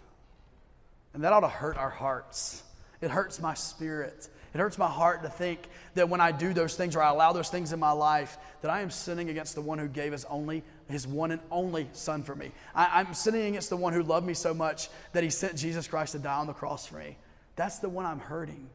And 1.14 1.24
that 1.24 1.34
ought 1.34 1.42
to 1.42 1.48
hurt 1.48 1.78
our 1.78 1.90
hearts. 1.90 2.64
It 3.02 3.12
hurts 3.12 3.40
my 3.42 3.54
spirit. 3.54 4.30
It 4.58 4.60
hurts 4.60 4.80
my 4.80 4.90
heart 4.90 5.22
to 5.22 5.30
think 5.30 5.70
that 5.94 6.10
when 6.10 6.20
I 6.20 6.32
do 6.32 6.52
those 6.52 6.76
things 6.76 6.96
or 6.96 7.04
I 7.04 7.10
allow 7.10 7.32
those 7.32 7.50
things 7.50 7.74
in 7.74 7.80
my 7.80 7.92
life, 7.92 8.40
that 8.64 8.72
I 8.72 8.82
am 8.82 8.90
sinning 8.90 9.30
against 9.30 9.54
the 9.54 9.62
one 9.62 9.78
who 9.78 9.88
gave 9.88 10.14
his 10.14 10.26
only, 10.26 10.64
his 10.90 11.06
one 11.06 11.30
and 11.30 11.40
only 11.52 11.88
son 11.94 12.24
for 12.24 12.36
me. 12.36 12.52
I, 12.74 13.02
am 13.02 13.14
sinning 13.14 13.50
against 13.50 13.70
the 13.70 13.78
one 13.78 13.94
who 13.94 14.02
loved 14.02 14.26
me 14.26 14.34
so 14.34 14.56
much 14.56 14.90
that 15.14 15.24
he 15.24 15.30
sent 15.30 15.58
Jesus 15.58 15.88
Christ 15.88 16.14
to 16.14 16.18
die 16.18 16.38
on 16.38 16.48
the 16.48 16.54
cross 16.54 16.88
for 16.88 16.98
me. 16.98 17.18
That's 17.56 17.78
the 17.78 17.88
one 17.88 18.08
I'm 18.08 18.18
hurting. 18.18 18.68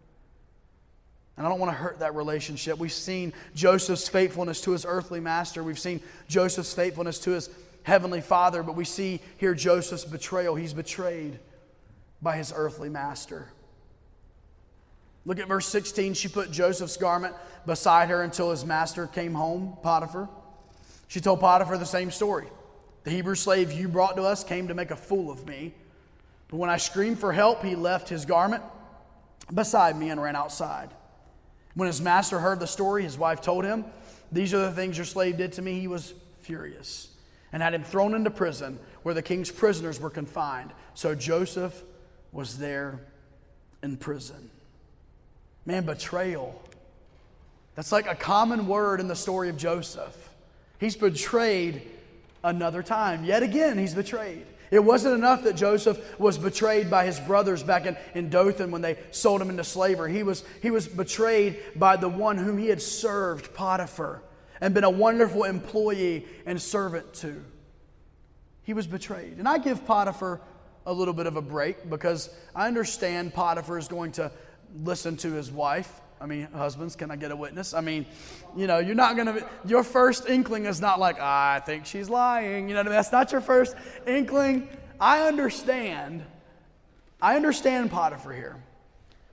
And 1.37 1.45
I 1.45 1.51
don't 1.51 1.59
want 1.59 1.73
to 1.73 1.77
hurt 1.77 1.99
that 1.99 2.15
relationship. 2.15 2.79
We've 2.79 2.93
seen 2.93 3.33
Joseph's 3.57 4.07
faithfulness 4.07 4.61
to 4.61 4.71
his 4.71 4.87
earthly 4.87 5.19
master. 5.19 5.65
We've 5.65 5.81
seen 5.81 6.01
Joseph's 6.29 6.73
faithfulness 6.73 7.19
to 7.21 7.33
his 7.33 7.51
heavenly 7.83 8.21
father, 8.21 8.63
but 8.63 8.77
we 8.77 8.85
see 8.85 9.21
here 9.37 9.53
Joseph's 9.53 10.05
betrayal. 10.05 10.55
He's 10.55 10.75
betrayed 10.75 11.41
by 12.23 12.37
his 12.37 12.53
earthly 12.55 12.89
master. 12.89 13.49
Look 15.25 15.39
at 15.39 15.49
verse 15.49 15.67
16. 15.67 16.15
She 16.15 16.29
put 16.29 16.51
Joseph's 16.51 16.97
garment 16.97 17.35
beside 17.67 18.09
her 18.09 18.23
until 18.23 18.51
his 18.51 18.65
master 18.65 19.07
came 19.07 19.35
home, 19.35 19.77
Potiphar. 19.83 20.29
She 21.09 21.21
told 21.21 21.41
Potiphar 21.41 21.79
the 21.79 21.87
same 21.87 22.11
story. 22.11 22.49
The 23.05 23.11
Hebrew 23.11 23.35
slave 23.35 23.73
you 23.73 23.89
brought 23.89 24.17
to 24.17 24.23
us 24.23 24.45
came 24.45 24.69
to 24.69 24.75
make 24.75 24.91
a 24.91 24.97
fool 24.97 25.31
of 25.31 25.47
me. 25.47 25.75
But 26.49 26.57
when 26.57 26.71
I 26.71 26.77
screamed 26.77 27.19
for 27.19 27.33
help, 27.33 27.63
he 27.63 27.77
left 27.77 28.09
his 28.09 28.25
garment 28.25 28.63
beside 29.53 29.97
me 29.99 30.11
and 30.11 30.23
ran 30.23 30.37
outside. 30.37 30.91
When 31.75 31.87
his 31.87 32.01
master 32.01 32.39
heard 32.39 32.61
the 32.61 32.67
story, 32.67 33.03
his 33.03 33.17
wife 33.17 33.41
told 33.41 33.65
him, 33.65 33.85
These 34.31 34.53
are 34.55 34.59
the 34.59 34.73
things 34.73 34.97
your 34.97 35.07
slave 35.07 35.37
did 35.37 35.53
to 35.55 35.63
me. 35.63 35.81
He 35.81 35.89
was 35.89 36.15
furious 36.41 37.09
and 37.53 37.63
had 37.63 37.75
him 37.75 37.83
thrown 37.83 38.15
into 38.15 38.31
prison 38.31 38.79
where 39.03 39.15
the 39.15 39.23
king's 39.23 39.51
prisoners 39.51 40.01
were 40.01 40.11
confined. 40.11 40.73
So 40.95 41.15
Joseph 41.15 41.83
was 42.33 42.59
there 42.59 43.01
in 43.83 43.97
prison. 43.97 44.51
Man, 45.65 45.85
betrayal. 45.85 46.61
That's 47.75 47.93
like 47.93 48.07
a 48.07 48.15
common 48.15 48.67
word 48.67 49.01
in 49.01 49.09
the 49.09 49.17
story 49.17 49.49
of 49.49 49.57
Joseph. 49.57 50.31
He's 50.79 50.97
betrayed 50.97 51.83
another 52.43 52.83
time. 52.83 53.25
Yet 53.25 53.43
again, 53.43 53.79
he's 53.79 53.95
betrayed. 53.95 54.47
It 54.71 54.83
wasn't 54.83 55.15
enough 55.15 55.45
that 55.45 55.55
Joseph 55.55 56.19
was 56.19 56.39
betrayed 56.39 56.91
by 56.91 57.05
his 57.05 57.21
brothers 57.21 57.63
back 57.63 57.85
in, 57.85 57.97
in 58.15 58.31
Dothan 58.31 58.71
when 58.71 58.81
they 58.81 58.97
sold 59.11 59.43
him 59.43 59.51
into 59.51 59.65
slavery. 59.65 60.13
He 60.13 60.23
was, 60.23 60.45
he 60.63 60.71
was 60.71 60.89
betrayed 60.89 61.61
by 61.77 61.97
the 61.97 62.09
one 62.09 62.39
whom 62.39 62.57
he 62.57 62.69
had 62.69 62.81
served, 62.81 63.53
Potiphar. 63.53 64.23
and 64.63 64.73
been 64.73 64.85
a 64.85 64.91
wonderful 64.91 65.45
employee 65.45 66.25
and 66.47 66.61
servant 66.61 67.13
to. 67.15 67.45
He 68.63 68.73
was 68.73 68.87
betrayed. 68.87 69.39
And 69.39 69.47
I 69.47 69.59
give 69.59 69.85
Potiphar 69.87 70.41
a 70.87 70.93
little 70.93 71.15
bit 71.15 71.27
of 71.27 71.37
a 71.37 71.43
break 71.43 71.91
because 71.91 72.31
I 72.55 72.67
understand 72.67 73.35
Potiphar 73.35 73.77
is 73.77 73.89
going 73.89 74.13
to 74.13 74.33
listen 74.77 75.17
to 75.19 75.33
his 75.33 75.51
wife. 75.51 76.01
I 76.21 76.27
mean, 76.27 76.47
husbands, 76.53 76.95
can 76.95 77.11
I 77.11 77.17
get 77.17 77.33
a 77.33 77.37
witness? 77.37 77.75
I 77.75 77.81
mean, 77.81 78.07
you 78.57 78.69
know, 78.69 78.79
you're 78.79 78.95
not 78.95 79.17
to, 79.17 79.47
your 79.67 79.83
first 79.83 80.29
inkling 80.29 80.67
is 80.67 80.81
not 80.81 81.01
like, 81.01 81.17
ah, 81.21 81.55
I 81.55 81.61
think 81.61 81.85
she's 81.85 82.09
lying. 82.09 82.69
You 82.69 82.75
know 82.75 82.81
I 82.81 82.85
mean? 82.85 82.93
That's 82.93 83.11
not 83.11 83.33
your 83.33 83.41
first 83.41 83.75
inkling. 84.07 84.69
I 85.01 85.27
understand. 85.27 86.25
I 87.21 87.35
understand 87.35 87.91
Potiphar 87.91 88.33
here. 88.33 88.63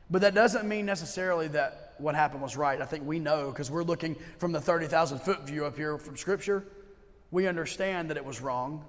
But 0.10 0.22
that 0.22 0.34
doesn't 0.34 0.68
mean 0.68 0.88
necessarily 0.88 1.48
that 1.50 1.94
what 2.00 2.16
happened 2.16 2.42
was 2.42 2.58
right. 2.58 2.82
I 2.82 2.86
think 2.86 3.06
we 3.06 3.20
know 3.20 3.52
because 3.52 3.70
we're 3.70 3.84
looking 3.84 4.16
from 4.40 4.52
the 4.52 4.60
30,000 4.62 5.20
foot 5.20 5.46
view 5.46 5.66
up 5.66 5.78
here 5.78 5.98
from 6.00 6.18
Scripture. 6.18 6.66
We 7.30 7.46
understand 7.46 8.10
that 8.10 8.18
it 8.18 8.26
was 8.26 8.42
wrong. 8.42 8.84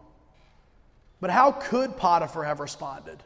But 1.20 1.28
how 1.28 1.52
could 1.52 1.98
Potiphar 1.98 2.44
have 2.44 2.60
responded 2.60 3.22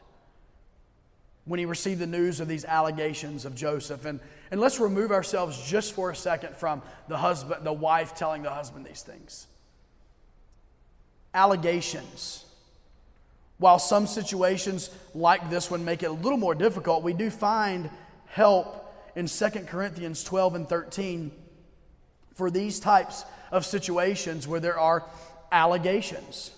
when 1.45 1.59
he 1.59 1.65
received 1.65 1.99
the 1.99 2.07
news 2.07 2.39
of 2.39 2.47
these 2.47 2.65
allegations 2.65 3.45
of 3.45 3.55
Joseph? 3.55 4.05
And, 4.05 4.19
and 4.51 4.59
let's 4.59 4.79
remove 4.79 5.11
ourselves 5.11 5.61
just 5.67 5.93
for 5.93 6.11
a 6.11 6.15
second 6.15 6.55
from 6.55 6.81
the 7.07 7.17
husband, 7.17 7.65
the 7.65 7.73
wife 7.73 8.15
telling 8.15 8.43
the 8.43 8.49
husband 8.49 8.85
these 8.85 9.01
things. 9.01 9.47
Allegations. 11.33 12.45
While 13.57 13.79
some 13.79 14.05
situations 14.05 14.89
like 15.13 15.49
this 15.49 15.71
one 15.71 15.85
make 15.85 16.03
it 16.03 16.07
a 16.07 16.11
little 16.11 16.37
more 16.37 16.55
difficult, 16.55 17.03
we 17.03 17.13
do 17.13 17.29
find 17.29 17.89
help 18.27 18.81
in 19.15 19.27
2 19.27 19.49
Corinthians 19.67 20.23
12 20.23 20.55
and 20.55 20.67
13 20.67 21.31
for 22.33 22.51
these 22.51 22.79
types 22.79 23.23
of 23.51 23.65
situations 23.65 24.47
where 24.47 24.59
there 24.59 24.77
are 24.77 25.03
allegations. 25.51 26.51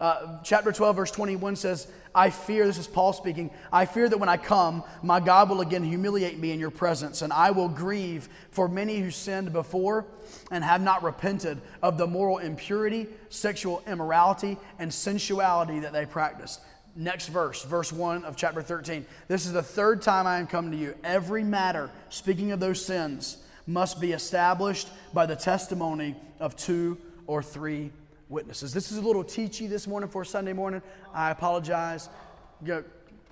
Uh, 0.00 0.38
chapter 0.42 0.72
12, 0.72 0.96
verse 0.96 1.10
21 1.12 1.56
says, 1.56 1.86
I 2.14 2.30
fear, 2.30 2.66
this 2.66 2.78
is 2.78 2.86
Paul 2.86 3.12
speaking, 3.12 3.50
I 3.72 3.86
fear 3.86 4.08
that 4.08 4.18
when 4.18 4.28
I 4.28 4.36
come, 4.36 4.82
my 5.02 5.20
God 5.20 5.50
will 5.50 5.60
again 5.60 5.84
humiliate 5.84 6.38
me 6.38 6.52
in 6.52 6.60
your 6.60 6.70
presence, 6.70 7.22
and 7.22 7.32
I 7.32 7.52
will 7.52 7.68
grieve 7.68 8.28
for 8.50 8.68
many 8.68 8.98
who 8.98 9.10
sinned 9.10 9.52
before 9.52 10.04
and 10.50 10.64
have 10.64 10.80
not 10.80 11.02
repented 11.02 11.60
of 11.82 11.96
the 11.96 12.06
moral 12.06 12.38
impurity, 12.38 13.06
sexual 13.28 13.82
immorality, 13.86 14.56
and 14.78 14.92
sensuality 14.92 15.80
that 15.80 15.92
they 15.92 16.06
practiced. 16.06 16.60
Next 16.96 17.28
verse, 17.28 17.64
verse 17.64 17.92
1 17.92 18.24
of 18.24 18.36
chapter 18.36 18.62
13. 18.62 19.04
This 19.26 19.46
is 19.46 19.52
the 19.52 19.62
third 19.62 20.02
time 20.02 20.26
I 20.26 20.38
am 20.38 20.46
come 20.46 20.70
to 20.70 20.76
you. 20.76 20.94
Every 21.02 21.42
matter, 21.42 21.90
speaking 22.08 22.52
of 22.52 22.60
those 22.60 22.84
sins, 22.84 23.38
must 23.66 24.00
be 24.00 24.12
established 24.12 24.88
by 25.12 25.26
the 25.26 25.36
testimony 25.36 26.14
of 26.38 26.54
two 26.56 26.98
or 27.26 27.42
three 27.42 27.90
witnesses. 28.34 28.74
This 28.74 28.92
is 28.92 28.98
a 28.98 29.00
little 29.00 29.24
teachy 29.24 29.68
this 29.68 29.86
morning 29.86 30.10
for 30.10 30.24
Sunday 30.24 30.52
morning. 30.52 30.82
I 31.14 31.30
apologize. 31.30 32.10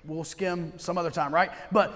We'll 0.05 0.23
skim 0.23 0.73
some 0.77 0.97
other 0.97 1.11
time, 1.11 1.33
right? 1.33 1.51
But 1.71 1.93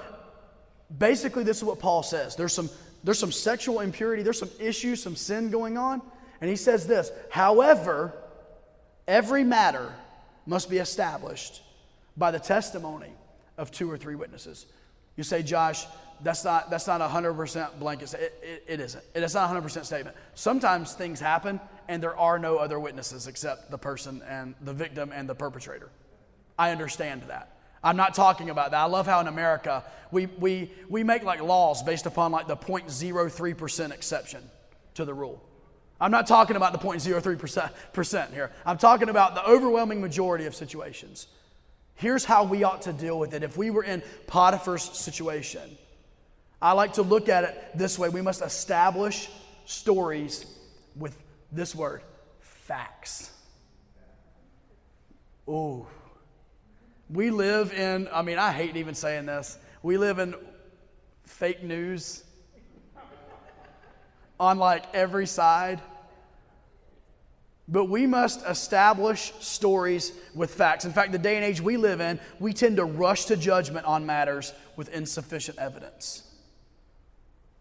basically, 0.95 1.43
this 1.43 1.57
is 1.57 1.63
what 1.63 1.79
Paul 1.79 2.03
says. 2.03 2.35
There's 2.35 2.53
some, 2.53 2.69
there's 3.03 3.17
some 3.17 3.31
sexual 3.31 3.79
impurity, 3.79 4.21
there's 4.21 4.37
some 4.37 4.51
issues, 4.59 5.01
some 5.01 5.15
sin 5.15 5.49
going 5.49 5.77
on. 5.77 6.01
And 6.41 6.49
he 6.49 6.55
says 6.55 6.85
this 6.85 7.09
However, 7.31 8.13
every 9.07 9.43
matter 9.43 9.91
must 10.45 10.69
be 10.69 10.77
established 10.77 11.63
by 12.15 12.31
the 12.31 12.39
testimony 12.39 13.11
of 13.57 13.71
two 13.71 13.89
or 13.89 13.97
three 13.97 14.15
witnesses. 14.15 14.65
You 15.15 15.23
say, 15.23 15.41
Josh, 15.41 15.85
that's 16.21 16.43
not, 16.43 16.69
that's 16.69 16.87
not 16.87 17.01
a 17.01 17.07
100% 17.07 17.79
blanket. 17.79 18.13
It, 18.13 18.33
it, 18.41 18.63
it 18.67 18.79
isn't. 18.79 19.03
It 19.13 19.23
is 19.23 19.33
not 19.33 19.55
a 19.55 19.59
100% 19.59 19.85
statement. 19.85 20.15
Sometimes 20.35 20.93
things 20.93 21.19
happen 21.19 21.59
and 21.87 22.01
there 22.01 22.15
are 22.17 22.37
no 22.39 22.57
other 22.57 22.79
witnesses 22.79 23.27
except 23.27 23.71
the 23.71 23.77
person 23.77 24.21
and 24.27 24.55
the 24.61 24.73
victim 24.73 25.11
and 25.13 25.27
the 25.27 25.35
perpetrator. 25.35 25.89
I 26.57 26.71
understand 26.71 27.23
that. 27.23 27.57
I'm 27.83 27.97
not 27.97 28.13
talking 28.13 28.49
about 28.49 28.71
that. 28.71 28.79
I 28.79 28.85
love 28.85 29.05
how 29.05 29.19
in 29.19 29.27
America 29.27 29.83
we, 30.11 30.25
we, 30.25 30.71
we 30.89 31.03
make 31.03 31.23
like 31.23 31.41
laws 31.41 31.83
based 31.83 32.05
upon 32.05 32.31
like 32.31 32.47
the 32.47 32.57
0.03% 32.57 33.91
exception 33.91 34.43
to 34.95 35.05
the 35.05 35.13
rule. 35.13 35.43
I'm 35.99 36.11
not 36.11 36.27
talking 36.27 36.55
about 36.55 36.73
the 36.73 36.79
0.03% 36.79 38.33
here. 38.33 38.51
I'm 38.65 38.77
talking 38.77 39.09
about 39.09 39.35
the 39.35 39.45
overwhelming 39.47 40.01
majority 40.01 40.45
of 40.45 40.55
situations. 40.55 41.27
Here's 41.95 42.23
how 42.23 42.43
we 42.43 42.63
ought 42.63 42.83
to 42.83 42.93
deal 42.93 43.17
with 43.17 43.33
it 43.33 43.43
if 43.43 43.57
we 43.57 43.69
were 43.71 43.83
in 43.83 44.03
Potiphar's 44.27 44.83
situation. 44.83 45.77
I 46.61 46.73
like 46.73 46.93
to 46.93 47.01
look 47.03 47.29
at 47.29 47.43
it 47.43 47.71
this 47.75 47.97
way 47.97 48.09
we 48.09 48.21
must 48.21 48.41
establish 48.41 49.29
stories 49.65 50.45
with 50.95 51.15
this 51.51 51.73
word 51.73 52.01
facts. 52.39 53.31
Oh, 55.47 55.87
we 57.09 57.29
live 57.29 57.73
in, 57.73 58.09
I 58.11 58.21
mean, 58.21 58.37
I 58.37 58.51
hate 58.51 58.75
even 58.75 58.95
saying 58.95 59.25
this. 59.27 59.57
We 59.81 59.97
live 59.97 60.19
in 60.19 60.35
fake 61.25 61.63
news 61.63 62.23
on 64.39 64.57
like 64.57 64.83
every 64.93 65.25
side. 65.25 65.81
But 67.69 67.85
we 67.85 68.07
must 68.07 68.45
establish 68.45 69.33
stories 69.39 70.13
with 70.33 70.53
facts. 70.53 70.85
In 70.85 70.93
fact, 70.93 71.11
the 71.11 71.17
day 71.17 71.35
and 71.35 71.43
age 71.43 71.59
we 71.59 71.75
live 71.75 71.99
in, 71.99 72.19
we 72.39 72.53
tend 72.53 72.77
to 72.77 72.85
rush 72.85 73.25
to 73.25 73.35
judgment 73.35 73.85
on 73.85 74.05
matters 74.05 74.53
with 74.77 74.87
insufficient 74.89 75.57
evidence. 75.57 76.23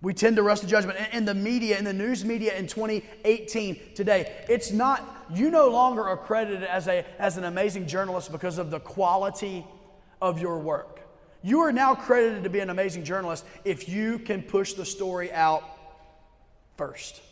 We 0.02 0.12
tend 0.12 0.37
to 0.37 0.42
rush 0.42 0.61
to 0.61 0.66
judgment. 0.66 0.98
In 1.12 1.24
the 1.24 1.35
media, 1.35 1.78
in 1.78 1.85
the 1.85 1.92
news 1.92 2.24
media 2.24 2.56
in 2.56 2.66
2018 2.66 3.94
today, 3.94 4.44
it's 4.48 4.70
not, 4.70 5.26
you 5.32 5.50
no 5.50 5.68
longer 5.68 6.06
are 6.06 6.16
credited 6.16 6.62
as, 6.64 6.87
a, 6.87 7.04
as 7.18 7.38
an 7.38 7.44
amazing 7.44 7.87
journalist 7.87 8.30
because 8.30 8.59
of 8.59 8.70
the 8.70 8.80
quality 8.80 9.66
of 10.20 10.40
your 10.40 10.59
work. 10.59 11.00
You 11.42 11.61
are 11.61 11.72
now 11.72 11.94
credited 11.94 12.44
to 12.44 12.50
be 12.50 12.61
an 12.61 12.70
amazing 12.70 13.04
journalist 13.04 13.44
if 13.64 13.88
you 13.88 14.18
can 14.18 14.42
push 14.42 14.74
the 14.74 14.85
story 14.85 15.32
out 15.32 15.64
first. 16.76 17.22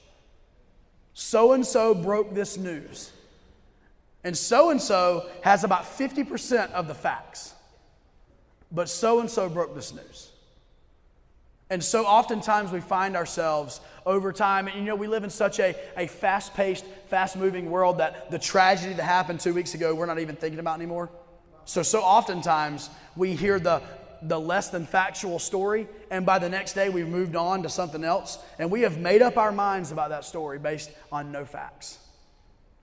So 1.15 1.53
and 1.53 1.67
so 1.67 1.95
broke 1.95 2.35
this 2.35 2.57
news. 2.57 3.13
And 4.25 4.37
so 4.37 4.71
and 4.71 4.81
so 4.81 5.29
has 5.43 5.65
about 5.65 5.85
50% 5.85 6.73
of 6.73 6.89
the 6.89 6.95
facts. 6.95 7.55
But 8.73 8.89
so 8.89 9.21
and 9.21 9.31
so 9.31 9.49
broke 9.49 9.75
this 9.75 9.93
news. 9.93 10.31
And 11.71 11.83
so 11.83 12.05
oftentimes 12.05 12.71
we 12.71 12.81
find 12.81 13.17
ourselves 13.17 13.81
over 14.05 14.33
time, 14.33 14.69
and 14.69 14.77
you 14.77 14.85
know, 14.85 14.97
we 14.97 15.07
live 15.07 15.25
in 15.25 15.31
such 15.31 15.59
a, 15.59 15.75
a 15.97 16.07
fast 16.07 16.55
paced, 16.55 16.85
fast 17.07 17.37
moving 17.37 17.71
world 17.71 17.99
that 17.99 18.31
the 18.31 18.39
tragedy 18.39 18.93
that 18.95 19.03
happened 19.03 19.41
two 19.41 19.55
weeks 19.55 19.75
ago, 19.75 19.95
we're 19.95 20.07
not 20.07 20.19
even 20.19 20.37
thinking 20.37 20.61
about 20.61 20.77
anymore. 20.77 21.11
So, 21.65 21.83
so 21.83 22.01
oftentimes 22.01 22.91
we 23.17 23.35
hear 23.35 23.59
the, 23.59 23.81
the 24.21 24.39
less 24.39 24.69
than 24.69 24.85
factual 24.85 25.39
story, 25.39 25.89
and 26.11 26.27
by 26.27 26.39
the 26.39 26.51
next 26.51 26.75
day 26.75 26.91
we've 26.91 27.09
moved 27.09 27.35
on 27.35 27.63
to 27.63 27.71
something 27.71 28.05
else, 28.05 28.39
and 28.59 28.71
we 28.71 28.83
have 28.83 28.99
made 28.99 29.23
up 29.23 29.39
our 29.39 29.53
minds 29.53 29.91
about 29.91 30.11
that 30.11 30.27
story 30.27 30.59
based 30.59 30.91
on 31.11 31.33
no 31.33 31.47
facts 31.47 31.99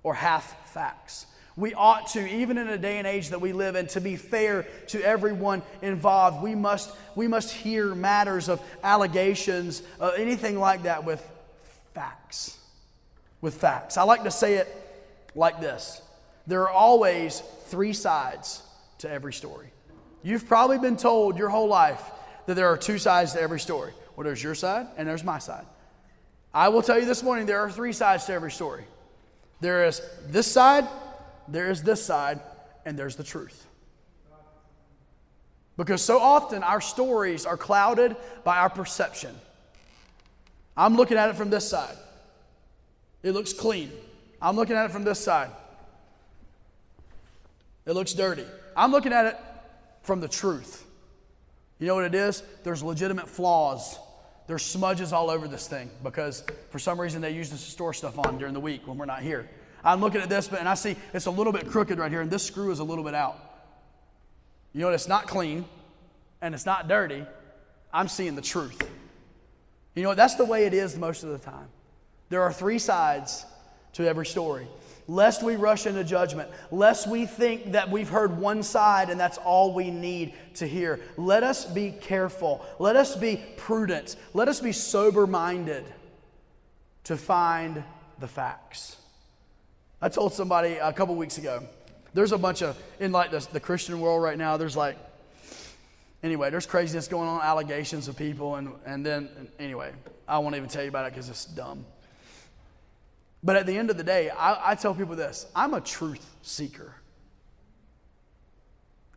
or 0.02 0.16
half 0.16 0.70
facts. 0.72 1.28
We 1.56 1.74
ought 1.74 2.08
to, 2.08 2.28
even 2.28 2.58
in 2.58 2.68
a 2.70 2.78
day 2.78 2.98
and 2.98 3.06
age 3.06 3.30
that 3.30 3.42
we 3.42 3.52
live 3.52 3.76
in, 3.76 3.88
to 3.88 4.02
be 4.02 4.16
fair 4.16 4.64
to 4.88 5.02
everyone 5.04 5.62
involved. 5.82 6.42
We 6.42 6.56
must, 6.56 6.92
we 7.16 7.28
must 7.28 7.52
hear 7.52 7.94
matters 7.94 8.48
of 8.48 8.62
allegations, 8.84 9.84
uh, 10.00 10.12
anything 10.18 10.60
like 10.60 10.84
that, 10.84 11.04
with 11.04 11.26
facts. 11.94 12.58
With 13.42 13.56
facts. 13.56 13.98
I 13.98 14.04
like 14.04 14.24
to 14.24 14.32
say 14.32 14.56
it 14.56 14.68
like 15.36 15.62
this 15.62 16.02
there 16.48 16.64
are 16.64 16.70
always 16.70 17.42
three 17.68 17.94
sides 17.94 18.64
to 19.00 19.10
every 19.10 19.34
story. 19.34 19.68
You've 20.24 20.48
probably 20.48 20.80
been 20.80 20.98
told 20.98 21.38
your 21.38 21.50
whole 21.50 21.68
life 21.68 22.02
that 22.46 22.56
there 22.56 22.68
are 22.68 22.78
two 22.78 22.98
sides 22.98 23.34
to 23.34 23.42
every 23.42 23.60
story. 23.60 23.94
Well, 24.16 24.26
there's 24.26 24.44
your 24.44 24.56
side 24.56 24.88
and 24.98 25.08
there's 25.08 25.24
my 25.24 25.40
side. 25.40 25.66
I 26.54 26.70
will 26.70 26.82
tell 26.82 27.00
you 27.00 27.06
this 27.06 27.24
morning 27.24 27.46
there 27.46 27.62
are 27.62 27.72
three 27.72 27.94
sides 27.94 28.26
to 28.26 28.34
every 28.34 28.52
story. 28.52 28.84
There 29.62 29.86
is 29.86 30.02
this 30.28 30.52
side 30.52 30.88
there 31.48 31.70
is 31.70 31.84
this 31.84 32.04
side, 32.04 32.40
and 32.86 32.98
there's 32.98 33.16
the 33.16 33.24
truth. 33.24 33.66
Because 35.78 36.02
so 36.02 36.20
often 36.20 36.64
our 36.64 36.82
stories 36.82 37.46
are 37.46 37.58
clouded 37.58 38.16
by 38.44 38.58
our 38.58 38.70
perception. 38.70 39.36
I'm 40.76 40.96
looking 40.96 41.18
at 41.18 41.30
it 41.30 41.36
from 41.36 41.50
this 41.50 41.68
side. 41.68 41.98
It 43.24 43.32
looks 43.32 43.54
clean. 43.54 43.92
I'm 44.42 44.56
looking 44.56 44.76
at 44.76 44.86
it 44.86 44.92
from 44.92 45.04
this 45.04 45.20
side. 45.20 45.52
It 47.86 47.94
looks 47.94 48.14
dirty. 48.14 48.46
I'm 48.76 48.92
looking 48.92 49.14
at 49.14 49.26
it 49.26 49.38
from 50.04 50.22
the 50.22 50.28
truth. 50.28 50.86
You 51.80 51.88
know 51.88 51.96
what 51.96 52.06
it 52.06 52.16
is? 52.16 52.44
There's 52.64 52.84
legitimate 52.84 53.28
flaws. 53.28 53.98
There's 54.48 54.64
smudges 54.64 55.14
all 55.14 55.30
over 55.30 55.48
this 55.48 55.68
thing 55.68 55.90
because 56.04 56.44
for 56.70 56.80
some 56.80 57.00
reason 57.00 57.22
they 57.22 57.32
use 57.32 57.50
this 57.50 57.64
to 57.64 57.72
store 57.72 57.94
stuff 57.94 58.20
on 58.20 58.38
during 58.38 58.54
the 58.54 58.60
week 58.60 58.88
when 58.88 58.98
we're 58.98 59.06
not 59.06 59.22
here. 59.22 59.50
I'm 59.84 60.02
looking 60.02 60.22
at 60.22 60.30
this, 60.30 60.48
but 60.48 60.60
and 60.60 60.70
I 60.70 60.76
see 60.76 60.96
it's 61.14 61.26
a 61.26 61.32
little 61.32 61.54
bit 61.54 61.68
crooked 61.68 61.98
right 61.98 62.12
here, 62.12 62.22
and 62.22 62.30
this 62.30 62.46
screw 62.46 62.72
is 62.72 62.80
a 62.80 62.84
little 62.84 63.04
bit 63.04 63.16
out. 63.16 63.38
You 64.74 64.82
know, 64.82 64.90
it's 64.90 65.08
not 65.08 65.28
clean 65.28 65.66
and 66.42 66.56
it's 66.56 66.66
not 66.66 66.88
dirty. 66.88 67.26
I'm 67.94 68.08
seeing 68.08 68.36
the 68.36 68.42
truth. 68.42 68.82
You 69.96 70.04
know, 70.04 70.16
that's 70.16 70.36
the 70.36 70.46
way 70.46 70.66
it 70.66 70.74
is 70.74 70.98
most 70.98 71.24
of 71.24 71.30
the 71.30 71.38
time. 71.38 71.68
There 72.30 72.42
are 72.42 72.54
three 72.54 72.80
sides 72.80 73.46
to 73.94 74.08
every 74.08 74.26
story. 74.26 74.68
Lest 75.08 75.44
we 75.44 75.58
rush 75.58 75.86
into 75.88 76.04
judgment, 76.06 76.50
lest 76.70 77.08
we 77.08 77.26
think 77.26 77.74
that 77.74 77.92
we've 77.92 78.08
heard 78.08 78.38
one 78.38 78.64
side 78.64 79.10
and 79.10 79.20
that's 79.20 79.38
all 79.38 79.74
we 79.74 79.92
need 79.92 80.34
to 80.56 80.66
hear. 80.66 81.02
Let 81.18 81.44
us 81.44 81.66
be 81.66 81.92
careful. 81.92 82.66
Let 82.80 82.96
us 82.96 83.18
be 83.18 83.44
prudent. 83.58 84.16
Let 84.34 84.48
us 84.48 84.62
be 84.62 84.72
sober 84.72 85.28
minded 85.28 85.84
to 87.06 87.18
find 87.18 87.84
the 88.20 88.28
facts. 88.28 89.01
I 90.02 90.10
told 90.10 90.34
somebody 90.34 90.74
a 90.74 90.92
couple 90.92 91.16
weeks 91.16 91.38
ago, 91.38 91.64
there's 92.14 92.32
a 92.32 92.38
bunch 92.38 92.64
of, 92.64 92.82
in 93.00 93.12
like 93.12 93.30
the, 93.32 93.48
the 93.52 93.60
Christian 93.60 94.00
world 94.00 94.24
right 94.24 94.38
now, 94.38 94.58
there's 94.58 94.76
like, 94.76 94.98
anyway, 96.24 96.50
there's 96.50 96.66
craziness 96.66 97.08
going 97.08 97.30
on, 97.30 97.42
allegations 97.42 98.08
of 98.08 98.18
people, 98.18 98.56
and, 98.56 98.74
and 98.86 99.06
then, 99.06 99.30
anyway, 99.60 99.92
I 100.28 100.40
won't 100.40 100.56
even 100.56 100.70
tell 100.70 100.82
you 100.82 100.90
about 100.90 101.06
it 101.06 101.14
because 101.14 101.30
it's 101.30 101.46
dumb. 101.46 101.86
But 103.44 103.56
at 103.56 103.68
the 103.68 103.78
end 103.78 103.90
of 103.92 103.98
the 103.98 104.04
day, 104.04 104.30
I, 104.30 104.72
I 104.72 104.76
tell 104.76 104.94
people 104.96 105.16
this 105.16 105.46
I'm 105.56 105.74
a 105.74 105.82
truth 105.82 106.26
seeker. 106.42 106.96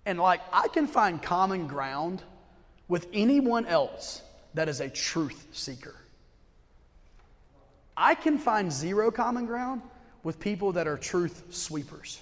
And 0.06 0.18
like, 0.18 0.42
I 0.52 0.68
can 0.68 0.86
find 0.86 1.22
common 1.22 1.66
ground 1.66 2.22
with 2.88 3.06
anyone 3.14 3.64
else 3.64 4.20
that 4.52 4.68
is 4.68 4.80
a 4.80 4.90
truth 4.90 5.46
seeker. 5.52 5.94
I 7.96 8.14
can 8.14 8.36
find 8.36 8.70
zero 8.70 9.10
common 9.10 9.46
ground 9.46 9.80
with 10.24 10.40
people 10.40 10.72
that 10.72 10.88
are 10.88 10.96
truth 10.96 11.44
sweepers. 11.50 12.20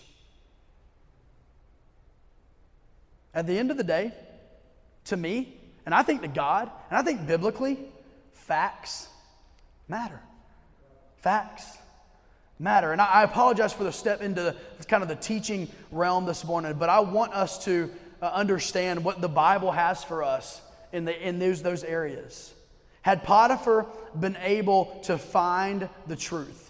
At 3.33 3.47
the 3.47 3.59
end 3.59 3.71
of 3.71 3.79
the 3.79 3.85
day, 3.85 4.12
to 5.07 5.17
me, 5.17 5.57
and 5.87 5.95
I 5.95 6.03
think 6.03 6.21
to 6.23 6.29
God, 6.29 6.71
and 6.91 6.99
I 6.99 7.03
think 7.03 7.27
biblically, 7.27 7.79
facts 8.35 9.09
matter. 9.88 10.21
Facts 11.19 11.79
matter. 12.59 12.93
And 12.93 13.01
I, 13.01 13.23
apologize 13.23 13.73
for 13.73 13.85
the 13.85 13.93
step 13.93 14.21
into 14.21 14.43
the, 14.43 14.85
kind 14.85 15.03
of 15.03 15.09
the 15.09 15.17
teaching 15.17 15.69
realm 15.91 16.27
this 16.27 16.45
morning, 16.45 16.75
but 16.75 16.88
I 16.88 17.01
want 17.01 17.33
us 17.33 17.65
to 17.65 17.91
uh, 18.21 18.27
understand 18.27 19.05
what 19.05 19.21
the 19.21 19.29
Bible 19.29 19.73
has 19.73 20.05
for 20.05 20.23
us 20.23 20.61
in, 20.93 21.05
the, 21.05 21.29
in 21.29 21.38
those, 21.38 21.62
those 21.62 21.83
areas. 21.83 22.53
Had 23.03 23.25
Potiphar 23.25 23.87
been 24.19 24.37
able 24.43 25.01
to 25.05 25.19
find 25.19 25.88
the 26.07 26.15
truth, 26.15 26.62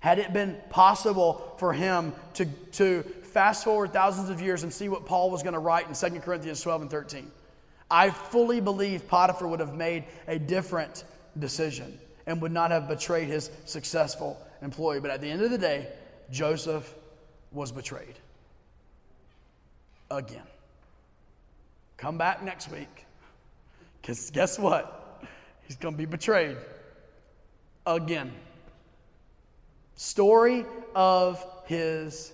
had 0.00 0.18
it 0.18 0.32
been 0.32 0.56
possible 0.70 1.54
for 1.58 1.72
him 1.72 2.12
to, 2.34 2.46
to 2.72 3.02
fast 3.22 3.64
forward 3.64 3.92
thousands 3.92 4.30
of 4.30 4.40
years 4.40 4.62
and 4.62 4.72
see 4.72 4.88
what 4.88 5.06
Paul 5.06 5.30
was 5.30 5.42
going 5.42 5.52
to 5.52 5.60
write 5.60 5.86
in 5.88 5.94
2 5.94 6.20
Corinthians 6.20 6.60
12 6.62 6.82
and 6.82 6.90
13, 6.90 7.30
I 7.90 8.10
fully 8.10 8.60
believe 8.60 9.08
Potiphar 9.08 9.48
would 9.48 9.60
have 9.60 9.74
made 9.74 10.04
a 10.26 10.38
different 10.38 11.04
decision 11.38 11.98
and 12.26 12.40
would 12.42 12.52
not 12.52 12.70
have 12.70 12.88
betrayed 12.88 13.28
his 13.28 13.50
successful 13.66 14.40
employee. 14.62 15.00
But 15.00 15.10
at 15.10 15.20
the 15.20 15.28
end 15.28 15.42
of 15.42 15.50
the 15.50 15.58
day, 15.58 15.88
Joseph 16.30 16.94
was 17.52 17.72
betrayed. 17.72 18.14
Again. 20.10 20.42
Come 21.96 22.16
back 22.16 22.42
next 22.42 22.70
week. 22.70 23.06
Because 24.00 24.30
guess 24.30 24.58
what? 24.58 25.22
He's 25.66 25.76
going 25.76 25.94
to 25.94 25.98
be 25.98 26.06
betrayed. 26.06 26.56
Again. 27.86 28.32
Story 30.00 30.64
of 30.94 31.44
his 31.66 32.32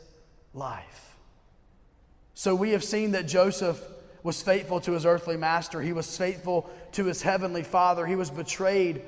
life. 0.55 1.17
So 2.33 2.55
we 2.55 2.71
have 2.71 2.85
seen 2.85 3.11
that 3.11 3.27
Joseph 3.27 3.83
was 4.23 4.41
faithful 4.41 4.79
to 4.83 4.93
his 4.93 5.05
earthly 5.05 5.37
master, 5.37 5.83
he 5.83 5.93
was 5.93 6.17
faithful 6.17 6.71
to 6.93 7.07
his 7.07 7.23
heavenly 7.23 7.65
father, 7.65 8.07
he 8.07 8.15
was 8.15 8.31
betrayed 8.31 9.03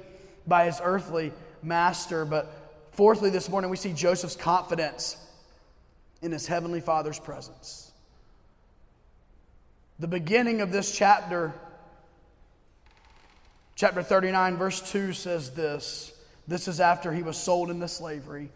by 0.45 0.65
his 0.65 0.81
earthly 0.83 1.31
master. 1.63 2.25
But 2.25 2.51
fourthly, 2.91 3.31
this 3.31 3.49
morning 3.49 3.71
we 3.71 3.77
see 3.77 3.93
Joseph's 3.93 4.35
confidence 4.35 5.17
in 6.21 6.33
his 6.33 6.49
heavenly 6.49 6.81
father's 6.81 7.21
presence. 7.21 7.93
The 10.01 10.09
beginning 10.09 10.63
of 10.63 10.73
this 10.73 10.93
chapter, 10.93 11.55
chapter 13.77 14.03
39, 14.03 14.57
verse 14.57 14.91
2 14.91 15.13
says 15.13 15.53
this. 15.53 16.13
This 16.49 16.67
is 16.67 16.81
after 16.81 17.13
he 17.13 17.23
was 17.23 17.37
sold 17.37 17.71
into 17.71 17.87
slavery. 17.87 18.49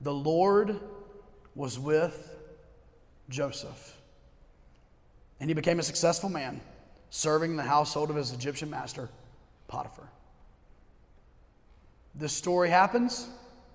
The 0.00 0.12
Lord 0.12 0.80
was 1.54 1.78
with 1.78 2.36
Joseph. 3.28 3.96
And 5.38 5.48
he 5.48 5.54
became 5.54 5.78
a 5.78 5.84
successful 5.84 6.28
man, 6.28 6.60
serving 7.10 7.52
in 7.52 7.56
the 7.56 7.62
household 7.62 8.10
of 8.10 8.16
his 8.16 8.32
Egyptian 8.32 8.70
master, 8.70 9.08
Potiphar. 9.68 10.08
This 12.16 12.32
story 12.32 12.68
happens, 12.70 13.28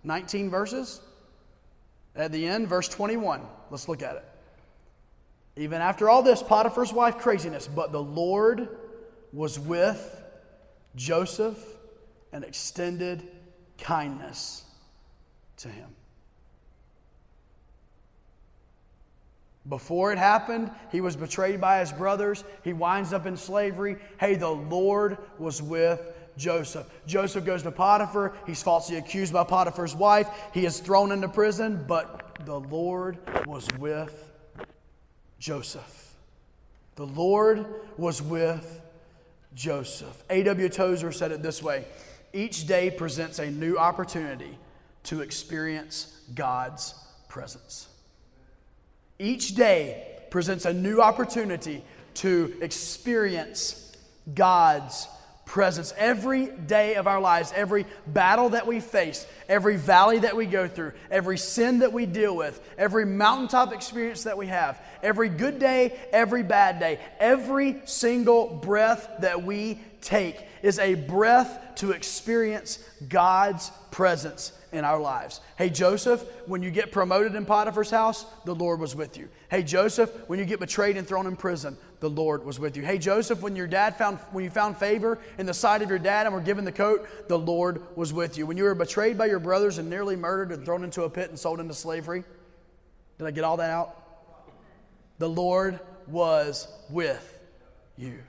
19 0.03 0.49
verses. 0.49 0.99
At 2.15 2.33
the 2.33 2.45
end, 2.45 2.67
verse 2.67 2.89
21, 2.89 3.41
let's 3.71 3.87
look 3.87 4.03
at 4.03 4.15
it. 4.17 4.25
Even 5.55 5.81
after 5.81 6.09
all 6.09 6.21
this, 6.21 6.43
Potiphar's 6.43 6.91
wife 6.91 7.17
craziness, 7.17 7.67
but 7.67 7.93
the 7.93 8.01
Lord 8.01 8.67
was 9.31 9.57
with 9.57 10.21
Joseph 10.95 11.57
and 12.31 12.43
extended 12.43 13.27
kindness 13.77 14.63
to 15.57 15.69
him. 15.69 15.89
Before 19.67 20.13
it 20.13 20.17
happened, 20.17 20.71
he 20.91 21.01
was 21.01 21.15
betrayed 21.15 21.59
by 21.59 21.79
his 21.79 21.91
brothers. 21.91 22.43
He 22.63 22.71
winds 22.71 23.11
up 23.11 23.25
in 23.25 23.35
slavery. 23.35 23.97
Hey, 24.19 24.35
the 24.35 24.49
Lord 24.49 25.17
was 25.37 25.61
with 25.61 26.01
Joseph. 26.37 26.87
Joseph 27.05 27.43
goes 27.43 27.63
to 27.63 27.71
Potiphar. 27.71 28.33
He's 28.45 28.63
falsely 28.63 28.97
accused 28.97 29.33
by 29.33 29.43
Potiphar's 29.43 29.95
wife. 29.95 30.29
He 30.53 30.65
is 30.65 30.79
thrown 30.79 31.11
into 31.11 31.27
prison, 31.27 31.83
but 31.85 32.37
the 32.45 32.59
Lord 32.59 33.17
was 33.45 33.67
with 33.77 34.31
Joseph. 35.39 36.15
The 36.95 37.05
Lord 37.05 37.65
was 37.97 38.21
with 38.21 38.81
Joseph. 39.53 40.23
A.W. 40.29 40.69
Tozer 40.69 41.11
said 41.11 41.31
it 41.31 41.43
this 41.43 41.61
way 41.61 41.85
Each 42.37 42.67
day 42.67 42.91
presents 42.91 43.39
a 43.39 43.49
new 43.49 43.79
opportunity 43.79 44.59
to 45.05 45.21
experience 45.21 46.21
God's 46.35 46.93
presence. 47.29 47.87
Each 49.17 49.55
day 49.55 50.19
presents 50.29 50.65
a 50.65 50.71
new 50.71 51.01
opportunity 51.01 51.83
to 52.13 52.53
experience 52.61 53.91
God's 54.35 55.07
presence 55.47 55.93
every 55.97 56.45
day 56.45 56.95
of 56.95 57.07
our 57.07 57.19
lives, 57.19 57.51
every 57.55 57.85
battle 58.05 58.49
that 58.49 58.67
we 58.67 58.79
face, 58.79 59.25
every 59.47 59.77
valley 59.77 60.19
that 60.19 60.35
we 60.35 60.45
go 60.45 60.67
through, 60.67 60.91
every 61.09 61.37
sin 61.37 61.79
that 61.79 61.93
we 61.93 62.05
deal 62.05 62.35
with, 62.35 62.61
every 62.77 63.05
mountaintop 63.05 63.73
experience 63.73 64.23
that 64.23 64.37
we 64.37 64.47
have, 64.47 64.79
every 65.01 65.29
good 65.29 65.57
day, 65.57 65.97
every 66.11 66.43
bad 66.43 66.79
day, 66.79 66.99
every 67.19 67.81
single 67.85 68.47
breath 68.47 69.09
that 69.21 69.43
we 69.43 69.79
take 70.01 70.37
is 70.61 70.79
a 70.79 70.93
breath 70.95 71.75
to 71.75 71.91
experience 71.91 72.77
God's 73.07 73.71
presence 73.89 74.51
in 74.71 74.83
our 74.83 74.99
lives. 74.99 75.41
Hey, 75.57 75.69
Joseph, 75.69 76.23
when 76.45 76.61
you 76.61 76.71
get 76.71 76.91
promoted 76.91 77.35
in 77.35 77.45
Potiphar's 77.45 77.89
house, 77.89 78.25
the 78.45 78.53
Lord 78.53 78.79
was 78.79 78.95
with 78.95 79.17
you. 79.17 79.29
Hey, 79.49 79.63
Joseph, 79.63 80.11
when 80.27 80.39
you 80.39 80.45
get 80.45 80.59
betrayed 80.59 80.97
and 80.97 81.07
thrown 81.07 81.27
in 81.27 81.35
prison, 81.35 81.77
the 81.99 82.09
Lord 82.09 82.45
was 82.45 82.59
with 82.59 82.77
you. 82.77 82.83
Hey, 82.83 82.97
Joseph, 82.97 83.41
when 83.41 83.55
your 83.55 83.67
dad 83.67 83.97
found, 83.97 84.17
when 84.31 84.43
you 84.43 84.49
found 84.49 84.77
favor 84.77 85.19
in 85.37 85.45
the 85.45 85.53
sight 85.53 85.81
of 85.81 85.89
your 85.89 85.99
dad 85.99 86.25
and 86.25 86.35
were 86.35 86.41
given 86.41 86.65
the 86.65 86.71
coat, 86.71 87.07
the 87.27 87.39
Lord 87.39 87.81
was 87.95 88.13
with 88.13 88.37
you. 88.37 88.45
When 88.45 88.57
you 88.57 88.63
were 88.63 88.75
betrayed 88.75 89.17
by 89.17 89.25
your 89.27 89.39
brothers 89.39 89.77
and 89.77 89.89
nearly 89.89 90.15
murdered 90.15 90.51
and 90.51 90.65
thrown 90.65 90.83
into 90.83 91.03
a 91.03 91.09
pit 91.09 91.29
and 91.29 91.39
sold 91.39 91.59
into 91.59 91.73
slavery, 91.73 92.23
did 93.17 93.25
I 93.25 93.31
get 93.31 93.43
all 93.43 93.57
that 93.57 93.71
out? 93.71 93.95
The 95.19 95.29
Lord 95.29 95.79
was 96.07 96.67
with 96.89 97.39
you. 97.97 98.19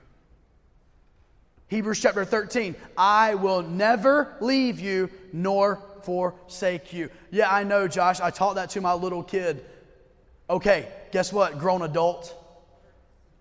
Hebrews 1.69 1.99
chapter 2.01 2.25
13, 2.25 2.75
I 2.97 3.35
will 3.35 3.61
never 3.61 4.35
leave 4.41 4.79
you 4.79 5.11
nor 5.31 5.79
forsake 6.03 6.93
you. 6.93 7.09
Yeah, 7.31 7.53
I 7.53 7.63
know, 7.63 7.87
Josh. 7.87 8.19
I 8.19 8.29
taught 8.29 8.55
that 8.55 8.71
to 8.71 8.81
my 8.81 8.93
little 8.93 9.23
kid. 9.23 9.65
Okay, 10.49 10.87
guess 11.11 11.31
what, 11.31 11.59
grown 11.59 11.81
adult? 11.81 12.35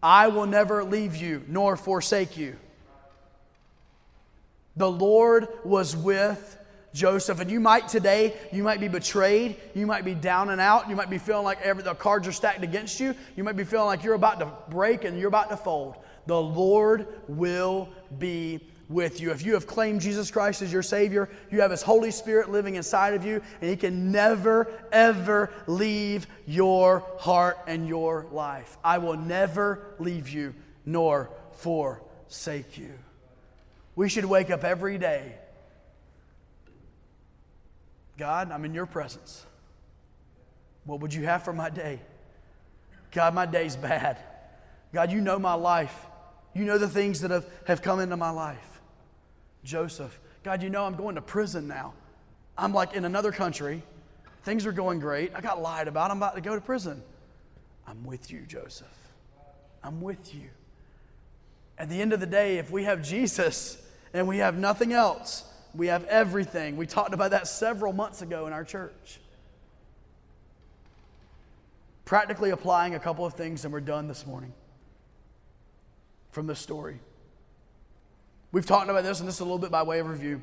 I 0.03 0.29
will 0.29 0.47
never 0.47 0.85
leave 0.85 1.17
you 1.17 1.43
nor 1.49 1.77
forsake 1.77 2.37
you. 2.37 2.57
The 4.77 4.91
Lord 4.91 5.49
was 5.65 5.97
with 5.97 6.57
Joseph. 6.95 7.41
And 7.41 7.51
you 7.51 7.61
might 7.61 7.89
today, 7.89 8.37
you 8.53 8.63
might 8.63 8.81
be 8.81 8.89
betrayed. 8.89 9.57
You 9.75 9.87
might 9.87 10.05
be 10.05 10.15
down 10.15 10.51
and 10.51 10.61
out. 10.61 10.89
You 10.89 10.97
might 10.97 11.11
be 11.11 11.19
feeling 11.19 11.45
like 11.45 11.61
every, 11.63 11.83
the 11.83 11.95
cards 11.95 12.29
are 12.29 12.33
stacked 12.33 12.63
against 12.63 13.01
you. 13.01 13.15
You 13.37 13.45
might 13.45 13.57
be 13.57 13.65
feeling 13.65 13.87
like 13.87 14.05
you're 14.05 14.15
about 14.15 14.39
to 14.41 14.53
break 14.71 15.05
and 15.05 15.19
you're 15.19 15.29
about 15.29 15.51
to 15.51 15.57
fold. 15.57 15.97
The 16.27 16.41
Lord 16.41 17.07
will 17.27 17.89
be 18.19 18.61
with 18.89 19.21
you. 19.21 19.31
If 19.31 19.45
you 19.45 19.55
have 19.55 19.67
claimed 19.67 20.01
Jesus 20.01 20.31
Christ 20.31 20.63
as 20.63 20.73
your 20.73 20.83
Savior, 20.83 21.29
you 21.51 21.61
have 21.61 21.71
His 21.71 21.83
Holy 21.83 22.11
Spirit 22.11 22.51
living 22.51 22.75
inside 22.75 23.15
of 23.15 23.25
you, 23.25 23.43
and 23.61 23.71
He 23.71 23.77
can 23.77 24.11
never, 24.13 24.71
ever 24.93 25.51
leave 25.67 26.27
your 26.47 27.05
heart 27.19 27.59
and 27.67 27.87
your 27.87 28.27
life. 28.33 28.79
I 28.83 28.99
will 28.99 29.17
never 29.17 29.95
leave 29.99 30.29
you 30.29 30.55
nor 30.87 31.31
forsake 31.53 32.79
you. 32.79 32.93
We 33.95 34.09
should 34.09 34.25
wake 34.25 34.51
up 34.51 34.65
every 34.65 34.97
day 34.99 35.35
God, 38.19 38.51
I'm 38.51 38.65
in 38.65 38.75
your 38.75 38.87
presence. 38.87 39.47
What 40.85 41.01
would 41.01 41.15
you 41.15 41.25
have 41.25 41.45
for 41.45 41.53
my 41.53 41.71
day? 41.71 42.01
God, 43.13 43.33
my 43.33 43.47
day's 43.47 43.77
bad. 43.77 44.19
God, 44.93 45.13
you 45.13 45.21
know 45.21 45.39
my 45.39 45.55
life. 45.55 45.95
You 46.53 46.65
know 46.65 46.79
the 46.79 46.89
things 46.89 47.21
that 47.21 47.31
have, 47.31 47.47
have 47.67 47.81
come 47.81 48.01
into 48.01 48.17
my 48.17 48.31
life. 48.31 48.78
Joseph, 49.65 50.19
God, 50.43 50.63
you 50.63 50.71
know 50.71 50.85
I'm 50.85 50.97
going 50.97 51.17
to 51.17 51.23
prison 51.23 51.69
now. 51.69 51.95
I'm 52.57 52.73
like 52.73 52.95
in 52.95 53.05
another 53.05 53.33
country. 53.33 53.83
Things 54.43 54.67
are 54.67 54.73
going 54.73 55.01
great. 55.01 55.33
I 55.35 55.41
got 55.41 55.61
lied 55.61 55.89
about. 55.89 56.11
I'm 56.11 56.17
about 56.17 56.35
to 56.37 56.41
go 56.41 56.55
to 56.55 56.61
prison. 56.61 57.03
I'm 57.87 58.05
with 58.05 58.31
you, 58.31 58.41
Joseph. 58.47 58.87
I'm 59.83 60.01
with 60.01 60.35
you. 60.35 60.49
At 61.79 61.89
the 61.89 62.01
end 62.01 62.13
of 62.13 62.21
the 62.21 62.27
day, 62.27 62.59
if 62.59 62.71
we 62.71 62.85
have 62.85 63.03
Jesus 63.03 63.81
and 64.13 64.27
we 64.27 64.39
have 64.39 64.59
nothing 64.59 64.93
else, 64.93 65.45
we 65.75 65.87
have 65.89 66.05
everything. 66.05 66.77
We 66.77 66.87
talked 66.87 67.15
about 67.15 67.31
that 67.31 67.47
several 67.47 67.93
months 67.93 68.23
ago 68.23 68.47
in 68.47 68.53
our 68.53 68.65
church. 68.65 69.21
Practically 72.05 72.51
applying 72.51 72.95
a 72.95 72.99
couple 72.99 73.25
of 73.27 73.35
things, 73.35 73.65
and 73.65 73.73
we're 73.73 73.81
done 73.81 74.09
this 74.09 74.27
morning 74.27 74.53
from 76.33 76.47
this 76.47 76.59
story. 76.59 77.01
We've 78.51 78.67
talked 78.67 78.89
about 78.89 79.05
this, 79.05 79.21
and 79.21 79.29
this 79.29 79.37
is 79.37 79.41
a 79.41 79.45
little 79.45 79.59
bit 79.59 79.71
by 79.71 79.83
way 79.83 79.99
of 79.99 80.09
review. 80.09 80.41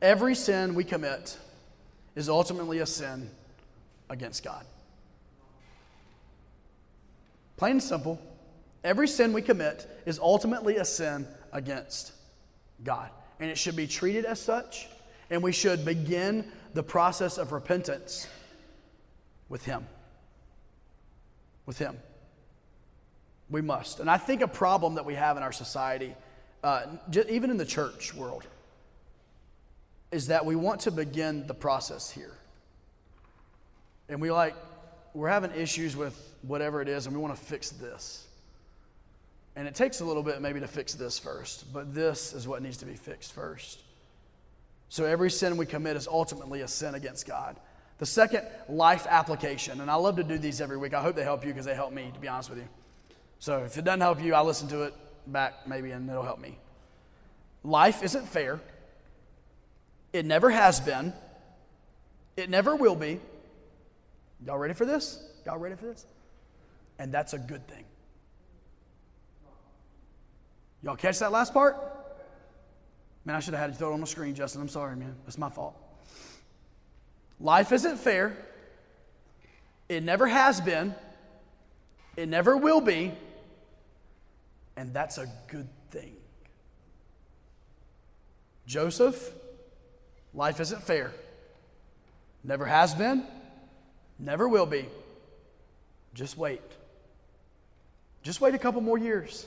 Every 0.00 0.34
sin 0.34 0.74
we 0.74 0.84
commit 0.84 1.36
is 2.14 2.28
ultimately 2.28 2.78
a 2.78 2.86
sin 2.86 3.30
against 4.08 4.44
God. 4.44 4.64
Plain 7.56 7.72
and 7.72 7.82
simple. 7.82 8.20
Every 8.84 9.08
sin 9.08 9.32
we 9.32 9.42
commit 9.42 9.86
is 10.06 10.18
ultimately 10.18 10.76
a 10.76 10.84
sin 10.84 11.26
against 11.52 12.12
God. 12.82 13.10
And 13.40 13.50
it 13.50 13.58
should 13.58 13.76
be 13.76 13.86
treated 13.86 14.24
as 14.24 14.40
such, 14.40 14.88
and 15.30 15.42
we 15.42 15.52
should 15.52 15.84
begin 15.84 16.50
the 16.74 16.82
process 16.82 17.38
of 17.38 17.52
repentance 17.52 18.28
with 19.48 19.64
Him. 19.64 19.86
With 21.66 21.78
Him. 21.78 21.98
We 23.50 23.60
must. 23.60 24.00
And 24.00 24.10
I 24.10 24.18
think 24.18 24.40
a 24.40 24.48
problem 24.48 24.94
that 24.94 25.04
we 25.04 25.14
have 25.14 25.36
in 25.36 25.42
our 25.42 25.52
society, 25.52 26.14
uh, 26.64 26.86
even 27.28 27.50
in 27.50 27.58
the 27.58 27.64
church 27.64 28.14
world, 28.14 28.44
is 30.10 30.28
that 30.28 30.46
we 30.46 30.56
want 30.56 30.80
to 30.80 30.90
begin 30.90 31.46
the 31.46 31.54
process 31.54 32.10
here. 32.10 32.32
And 34.08 34.20
we 34.20 34.30
like, 34.30 34.54
we're 35.12 35.28
having 35.28 35.52
issues 35.52 35.94
with 35.96 36.16
whatever 36.42 36.80
it 36.80 36.88
is, 36.88 37.06
and 37.06 37.14
we 37.14 37.20
want 37.20 37.34
to 37.36 37.40
fix 37.40 37.70
this. 37.70 38.26
And 39.56 39.68
it 39.68 39.74
takes 39.74 40.00
a 40.00 40.04
little 40.04 40.22
bit 40.22 40.40
maybe 40.40 40.60
to 40.60 40.66
fix 40.66 40.94
this 40.94 41.18
first, 41.18 41.72
but 41.72 41.94
this 41.94 42.32
is 42.32 42.48
what 42.48 42.62
needs 42.62 42.78
to 42.78 42.86
be 42.86 42.94
fixed 42.94 43.32
first. 43.32 43.80
So 44.88 45.04
every 45.04 45.30
sin 45.30 45.56
we 45.56 45.66
commit 45.66 45.96
is 45.96 46.08
ultimately 46.08 46.62
a 46.62 46.68
sin 46.68 46.94
against 46.94 47.26
God. 47.26 47.56
The 47.98 48.06
second, 48.06 48.42
life 48.68 49.06
application. 49.08 49.80
And 49.80 49.90
I 49.90 49.94
love 49.94 50.16
to 50.16 50.24
do 50.24 50.38
these 50.38 50.60
every 50.60 50.76
week. 50.76 50.94
I 50.94 51.02
hope 51.02 51.14
they 51.14 51.22
help 51.22 51.44
you 51.44 51.50
because 51.50 51.66
they 51.66 51.74
help 51.74 51.92
me, 51.92 52.10
to 52.12 52.20
be 52.20 52.28
honest 52.28 52.50
with 52.50 52.58
you. 52.58 52.68
So 53.38 53.58
if 53.64 53.76
it 53.76 53.84
doesn't 53.84 54.00
help 54.00 54.22
you, 54.22 54.34
I'll 54.34 54.44
listen 54.44 54.68
to 54.68 54.84
it 54.84 54.94
back 55.26 55.66
maybe 55.66 55.90
and 55.90 56.08
it'll 56.08 56.22
help 56.22 56.40
me. 56.40 56.58
Life 57.62 58.02
isn't 58.02 58.28
fair. 58.28 58.60
It 60.12 60.24
never 60.24 60.50
has 60.50 60.80
been. 60.80 61.12
It 62.36 62.50
never 62.50 62.76
will 62.76 62.94
be. 62.96 63.20
Y'all 64.44 64.58
ready 64.58 64.74
for 64.74 64.84
this? 64.84 65.22
Y'all 65.46 65.58
ready 65.58 65.76
for 65.76 65.86
this? 65.86 66.06
And 66.98 67.12
that's 67.12 67.32
a 67.32 67.38
good 67.38 67.66
thing. 67.66 67.84
Y'all 70.82 70.96
catch 70.96 71.18
that 71.20 71.32
last 71.32 71.54
part? 71.54 71.76
Man, 73.24 73.34
I 73.34 73.40
should 73.40 73.54
have 73.54 73.60
had 73.62 73.70
you 73.70 73.76
throw 73.76 73.90
it 73.90 73.94
on 73.94 74.00
the 74.00 74.06
screen, 74.06 74.34
Justin. 74.34 74.60
I'm 74.60 74.68
sorry, 74.68 74.96
man. 74.96 75.16
That's 75.24 75.38
my 75.38 75.48
fault. 75.48 75.74
Life 77.40 77.72
isn't 77.72 77.96
fair. 77.96 78.36
It 79.88 80.02
never 80.02 80.26
has 80.26 80.60
been. 80.60 80.94
It 82.16 82.28
never 82.28 82.56
will 82.56 82.80
be. 82.80 83.12
And 84.76 84.92
that's 84.92 85.18
a 85.18 85.26
good 85.48 85.68
thing. 85.90 86.16
Joseph, 88.66 89.32
life 90.32 90.60
isn't 90.60 90.82
fair. 90.82 91.12
Never 92.42 92.66
has 92.66 92.94
been. 92.94 93.24
Never 94.18 94.48
will 94.48 94.66
be. 94.66 94.86
Just 96.14 96.36
wait. 96.36 96.60
Just 98.22 98.40
wait 98.40 98.54
a 98.54 98.58
couple 98.58 98.80
more 98.80 98.98
years. 98.98 99.46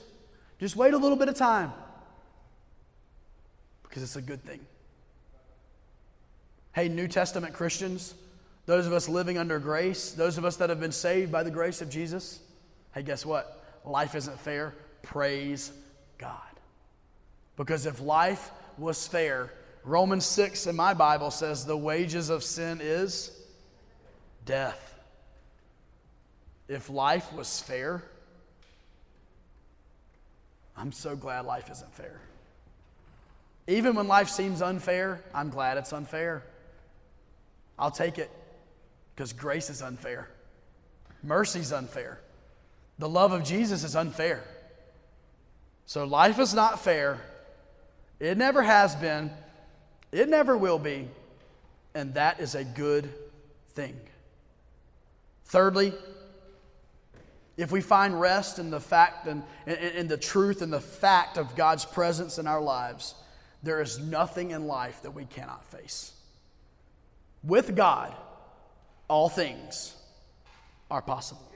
Just 0.60 0.76
wait 0.76 0.94
a 0.94 0.98
little 0.98 1.16
bit 1.16 1.28
of 1.28 1.34
time 1.34 1.72
because 3.82 4.02
it's 4.02 4.16
a 4.16 4.22
good 4.22 4.44
thing. 4.44 4.60
Hey, 6.72 6.88
New 6.88 7.08
Testament 7.08 7.54
Christians, 7.54 8.14
those 8.66 8.86
of 8.86 8.92
us 8.92 9.08
living 9.08 9.38
under 9.38 9.58
grace, 9.58 10.12
those 10.12 10.38
of 10.38 10.44
us 10.44 10.56
that 10.56 10.68
have 10.68 10.78
been 10.78 10.92
saved 10.92 11.32
by 11.32 11.42
the 11.42 11.50
grace 11.50 11.80
of 11.80 11.88
Jesus, 11.90 12.40
hey, 12.94 13.02
guess 13.02 13.24
what? 13.24 13.80
Life 13.84 14.14
isn't 14.14 14.38
fair. 14.38 14.74
Praise 15.08 15.72
God. 16.18 16.36
Because 17.56 17.86
if 17.86 17.98
life 17.98 18.50
was 18.76 19.08
fair, 19.08 19.50
Romans 19.82 20.26
6 20.26 20.66
in 20.66 20.76
my 20.76 20.92
Bible 20.92 21.30
says 21.30 21.64
the 21.64 21.78
wages 21.78 22.28
of 22.28 22.44
sin 22.44 22.80
is 22.82 23.30
death. 24.44 24.94
If 26.68 26.90
life 26.90 27.32
was 27.32 27.62
fair, 27.62 28.02
I'm 30.76 30.92
so 30.92 31.16
glad 31.16 31.46
life 31.46 31.70
isn't 31.70 31.94
fair. 31.94 32.20
Even 33.66 33.94
when 33.94 34.08
life 34.08 34.28
seems 34.28 34.60
unfair, 34.60 35.24
I'm 35.32 35.48
glad 35.48 35.78
it's 35.78 35.94
unfair. 35.94 36.44
I'll 37.78 37.90
take 37.90 38.18
it 38.18 38.30
because 39.14 39.32
grace 39.32 39.70
is 39.70 39.80
unfair, 39.80 40.28
Mercy's 41.22 41.72
unfair, 41.72 42.20
the 42.98 43.08
love 43.08 43.32
of 43.32 43.42
Jesus 43.42 43.84
is 43.84 43.96
unfair. 43.96 44.44
So 45.88 46.04
life 46.04 46.38
is 46.38 46.52
not 46.52 46.80
fair. 46.80 47.18
It 48.20 48.36
never 48.36 48.62
has 48.62 48.94
been, 48.94 49.30
it 50.12 50.28
never 50.28 50.54
will 50.54 50.78
be, 50.78 51.08
and 51.94 52.12
that 52.12 52.40
is 52.40 52.54
a 52.54 52.62
good 52.62 53.08
thing. 53.68 53.96
Thirdly, 55.46 55.94
if 57.56 57.72
we 57.72 57.80
find 57.80 58.20
rest 58.20 58.58
in 58.58 58.68
the 58.68 58.80
fact 58.80 59.26
and 59.28 59.42
in 59.66 60.08
the 60.08 60.18
truth 60.18 60.60
and 60.60 60.70
the 60.70 60.78
fact 60.78 61.38
of 61.38 61.56
God's 61.56 61.86
presence 61.86 62.38
in 62.38 62.46
our 62.46 62.60
lives, 62.60 63.14
there 63.62 63.80
is 63.80 63.98
nothing 63.98 64.50
in 64.50 64.66
life 64.66 65.00
that 65.04 65.12
we 65.12 65.24
cannot 65.24 65.64
face. 65.64 66.12
With 67.42 67.74
God, 67.74 68.14
all 69.08 69.30
things 69.30 69.96
are 70.90 71.00
possible. 71.00 71.47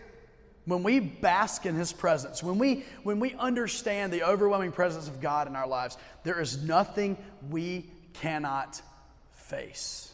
When 0.65 0.83
we 0.83 1.01
bask 1.01 1.67
in 1.67 1.75
His 1.75 1.93
presence, 1.93 2.43
when 2.43 2.59
we, 2.59 2.85
when 3.03 3.19
we 3.19 3.35
understand 3.35 4.13
the 4.13 4.23
overwhelming 4.23 4.73
presence 4.73 5.09
of 5.09 5.21
God 5.21 5.49
in 5.49 5.57
our 5.57 5.67
lives, 5.67 5.97
there 6.23 6.41
is 6.41 6.63
nothing 6.63 7.17
we 7.51 7.87
cannot 8.15 8.81
face. 9.33 10.13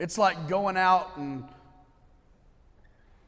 It's 0.00 0.18
like 0.18 0.48
going 0.48 0.76
out 0.76 1.16
and 1.16 1.44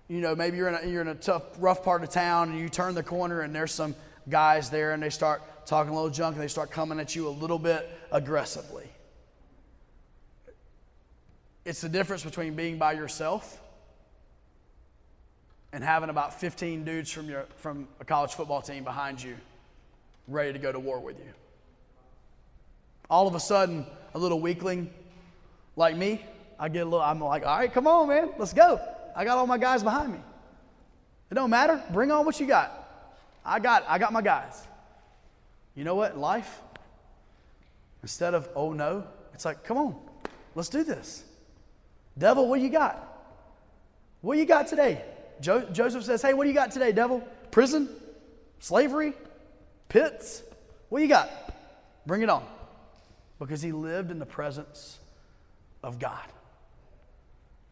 you 0.08 0.20
know, 0.20 0.36
maybe 0.36 0.58
you're 0.58 0.68
in 0.68 0.74
a, 0.74 0.86
you're 0.86 1.00
in 1.00 1.08
a 1.08 1.14
tough, 1.14 1.42
rough 1.58 1.82
part 1.82 2.02
of 2.02 2.10
town 2.10 2.50
and 2.50 2.60
you 2.60 2.68
turn 2.68 2.94
the 2.94 3.02
corner 3.02 3.40
and 3.40 3.54
there's 3.54 3.72
some 3.72 3.94
guys 4.28 4.70
there 4.70 4.92
and 4.92 5.02
they 5.02 5.10
start 5.10 5.66
talking 5.66 5.92
a 5.92 5.94
little 5.94 6.10
junk 6.10 6.34
and 6.34 6.42
they 6.42 6.48
start 6.48 6.70
coming 6.70 7.00
at 7.00 7.16
you 7.16 7.28
a 7.28 7.30
little 7.30 7.58
bit 7.58 7.88
aggressively. 8.12 8.86
It's 11.64 11.80
the 11.80 11.88
difference 11.88 12.22
between 12.22 12.54
being 12.54 12.76
by 12.76 12.92
yourself 12.92 13.60
and 15.74 15.82
having 15.82 16.08
about 16.08 16.38
15 16.40 16.84
dudes 16.84 17.10
from, 17.10 17.28
your, 17.28 17.46
from 17.56 17.88
a 17.98 18.04
college 18.04 18.32
football 18.32 18.62
team 18.62 18.84
behind 18.84 19.20
you 19.20 19.34
ready 20.28 20.52
to 20.52 20.58
go 20.60 20.70
to 20.70 20.78
war 20.78 21.00
with 21.00 21.18
you. 21.18 21.32
All 23.10 23.26
of 23.26 23.34
a 23.34 23.40
sudden, 23.40 23.84
a 24.14 24.18
little 24.18 24.40
weakling 24.40 24.88
like 25.74 25.96
me, 25.96 26.24
I 26.60 26.68
get 26.68 26.82
a 26.82 26.84
little, 26.84 27.00
I'm 27.00 27.18
like, 27.20 27.44
all 27.44 27.58
right, 27.58 27.72
come 27.72 27.88
on, 27.88 28.08
man, 28.08 28.30
let's 28.38 28.52
go. 28.52 28.80
I 29.16 29.24
got 29.24 29.36
all 29.36 29.48
my 29.48 29.58
guys 29.58 29.82
behind 29.82 30.12
me. 30.12 30.20
It 31.32 31.34
don't 31.34 31.50
matter. 31.50 31.82
Bring 31.90 32.12
on 32.12 32.24
what 32.24 32.38
you 32.38 32.46
got. 32.46 32.80
I 33.44 33.58
got 33.58 33.84
I 33.88 33.98
got 33.98 34.12
my 34.12 34.22
guys. 34.22 34.62
You 35.74 35.82
know 35.82 35.96
what? 35.96 36.16
Life, 36.16 36.60
instead 38.02 38.34
of 38.34 38.48
oh 38.54 38.72
no, 38.72 39.04
it's 39.32 39.44
like, 39.44 39.64
come 39.64 39.76
on, 39.76 39.96
let's 40.54 40.68
do 40.68 40.84
this. 40.84 41.24
Devil, 42.16 42.48
what 42.48 42.60
you 42.60 42.68
got? 42.68 43.10
What 44.20 44.38
you 44.38 44.44
got 44.44 44.68
today? 44.68 45.04
Jo- 45.40 45.68
Joseph 45.72 46.04
says, 46.04 46.22
Hey, 46.22 46.34
what 46.34 46.44
do 46.44 46.50
you 46.50 46.54
got 46.54 46.70
today, 46.70 46.92
devil? 46.92 47.26
Prison? 47.50 47.88
Slavery? 48.60 49.12
Pits? 49.88 50.42
What 50.88 51.02
you 51.02 51.08
got? 51.08 51.30
Bring 52.06 52.22
it 52.22 52.30
on. 52.30 52.44
Because 53.38 53.62
he 53.62 53.72
lived 53.72 54.10
in 54.10 54.18
the 54.18 54.26
presence 54.26 54.98
of 55.82 55.98
God. 55.98 56.26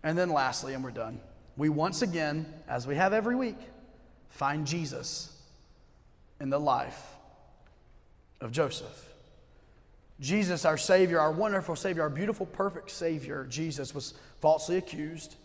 And 0.03 0.19
then 0.19 0.31
lastly, 0.31 0.75
and 0.75 0.83
we're 0.83 0.91
done 0.91 1.21
we 1.57 1.69
once 1.69 2.03
again, 2.03 2.47
as 2.69 2.87
we 2.87 2.97
have 2.97 3.13
every 3.13 3.37
week, 3.37 3.59
find 4.31 4.67
Jesus 4.67 5.37
in 6.41 6.51
the 6.51 6.59
life 6.59 7.01
of 8.41 8.53
Joseph. 8.53 9.11
Jesus, 10.19 10.65
our 10.65 10.79
Savior, 10.79 11.21
our 11.21 11.33
wonderful 11.33 11.77
Savior, 11.77 12.03
our 12.03 12.11
beautiful, 12.11 12.47
perfect 12.47 12.91
Savior, 12.91 13.47
Jesus, 13.51 13.95
was 13.95 14.15
falsely 14.41 14.77
accused 14.77 15.37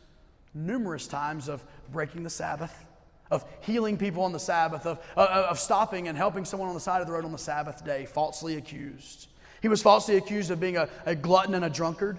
numerous 0.65 1.07
times 1.07 1.47
of 1.47 1.63
breaking 1.91 2.23
the 2.23 2.29
Sabbath, 2.29 2.85
of 3.29 3.45
healing 3.61 3.97
people 3.97 4.23
on 4.23 4.31
the 4.31 4.39
Sabbath, 4.39 4.85
of, 4.85 4.99
of 5.15 5.59
stopping 5.59 6.07
and 6.07 6.17
helping 6.17 6.45
someone 6.45 6.69
on 6.69 6.75
the 6.75 6.81
side 6.81 7.01
of 7.01 7.07
the 7.07 7.13
road 7.13 7.25
on 7.25 7.31
the 7.31 7.37
Sabbath 7.37 7.85
day, 7.85 8.05
falsely 8.05 8.55
accused. 8.55 9.27
He 9.61 9.67
was 9.67 9.81
falsely 9.81 10.17
accused 10.17 10.51
of 10.51 10.59
being 10.59 10.77
a, 10.77 10.89
a 11.05 11.15
glutton 11.15 11.53
and 11.53 11.65
a 11.65 11.69
drunkard. 11.69 12.17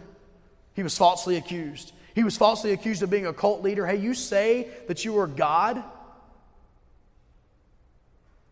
He 0.75 0.83
was 0.83 0.97
falsely 0.97 1.37
accused. 1.37 1.93
He 2.15 2.25
was 2.25 2.37
falsely 2.37 2.73
accused 2.73 3.03
of 3.03 3.11
being 3.11 3.27
a 3.27 3.33
cult 3.33 3.63
leader. 3.63 3.87
Hey, 3.87 3.97
you 3.97 4.15
say 4.15 4.69
that 4.89 5.05
you 5.05 5.19
are 5.19 5.27
God? 5.27 5.83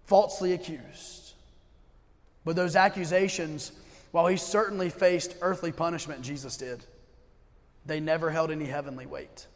Falsely 0.05 0.53
accused. 0.53 1.33
But 2.45 2.55
those 2.55 2.77
accusations 2.77 3.73
while 4.13 4.29
he 4.29 4.37
certainly 4.37 4.89
faced 4.89 5.35
earthly 5.43 5.73
punishment, 5.73 6.23
Jesus 6.23 6.57
did, 6.57 6.83
they 7.85 8.01
never 8.01 8.31
held 8.31 8.51
any 8.51 8.65
heavenly 8.65 9.05
weight. 9.05 9.47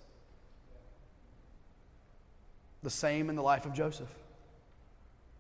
The 2.83 2.91
same 2.91 3.29
in 3.29 3.37
the 3.37 3.43
life 3.43 3.67
of 3.67 3.75
Joseph. 3.75 4.09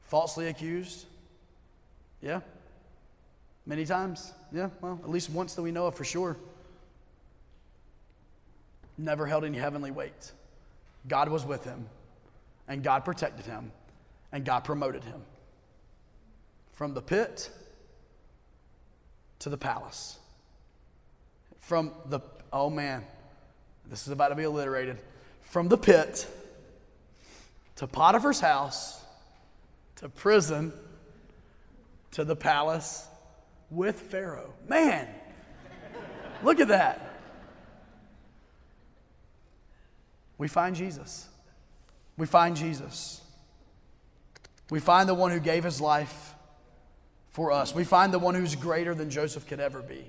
Falsely 0.03 0.49
accused, 0.49 1.07
yeah. 2.21 2.41
Many 3.67 3.85
times, 3.85 4.33
yeah, 4.53 4.71
well, 4.81 4.99
at 5.03 5.11
least 5.11 5.31
once 5.31 5.55
that 5.55 5.63
we 5.63 5.71
know 5.71 5.87
of 5.87 5.95
for 5.95 6.05
sure. 6.05 6.37
Never 8.99 9.27
held 9.27 9.45
any 9.45 9.59
heavenly 9.59 9.91
weight. 9.91 10.33
God 11.09 11.29
was 11.29 11.45
with 11.47 11.65
him, 11.65 11.87
and 12.69 12.83
God 12.83 13.05
protected 13.05 13.47
him, 13.47 13.73
and 14.33 14.45
God 14.45 14.65
promoted 14.65 15.05
him. 15.05 15.23
From 16.73 16.95
the 16.95 17.03
pit 17.03 17.51
to 19.39 19.49
the 19.49 19.57
palace. 19.57 20.19
From 21.61 21.93
the, 22.07 22.21
oh 22.53 22.71
man, 22.71 23.05
this 23.89 24.07
is 24.07 24.13
about 24.13 24.29
to 24.29 24.35
be 24.35 24.45
alliterated. 24.45 24.99
From 25.43 25.69
the 25.69 25.79
pit 25.79 26.27
to 27.81 27.87
Potiphar's 27.87 28.41
house 28.41 29.03
to 29.97 30.11
prison 30.11 30.71
to 32.11 32.25
the 32.25 32.37
palace 32.37 33.09
with 33.71 33.99
Pharaoh. 33.99 34.53
Man, 34.69 35.09
look 36.43 36.61
at 36.61 36.69
that. 36.69 37.23
We 40.37 40.47
find 40.47 40.77
Jesus. 40.77 41.27
We 42.19 42.27
find 42.27 42.55
Jesus. 42.55 43.23
We 44.69 44.79
find 44.79 45.09
the 45.09 45.15
one 45.15 45.31
who 45.31 45.41
gave 45.41 45.65
his 45.65 45.81
life 45.81 46.35
for 47.31 47.51
us. 47.51 47.75
We 47.75 47.85
find 47.85 48.13
the 48.13 48.19
one 48.19 48.35
who's 48.35 48.57
greater 48.57 48.95
than 48.95 49.09
Joseph 49.09 49.47
could 49.47 49.59
ever 49.59 49.81
be. 49.81 50.05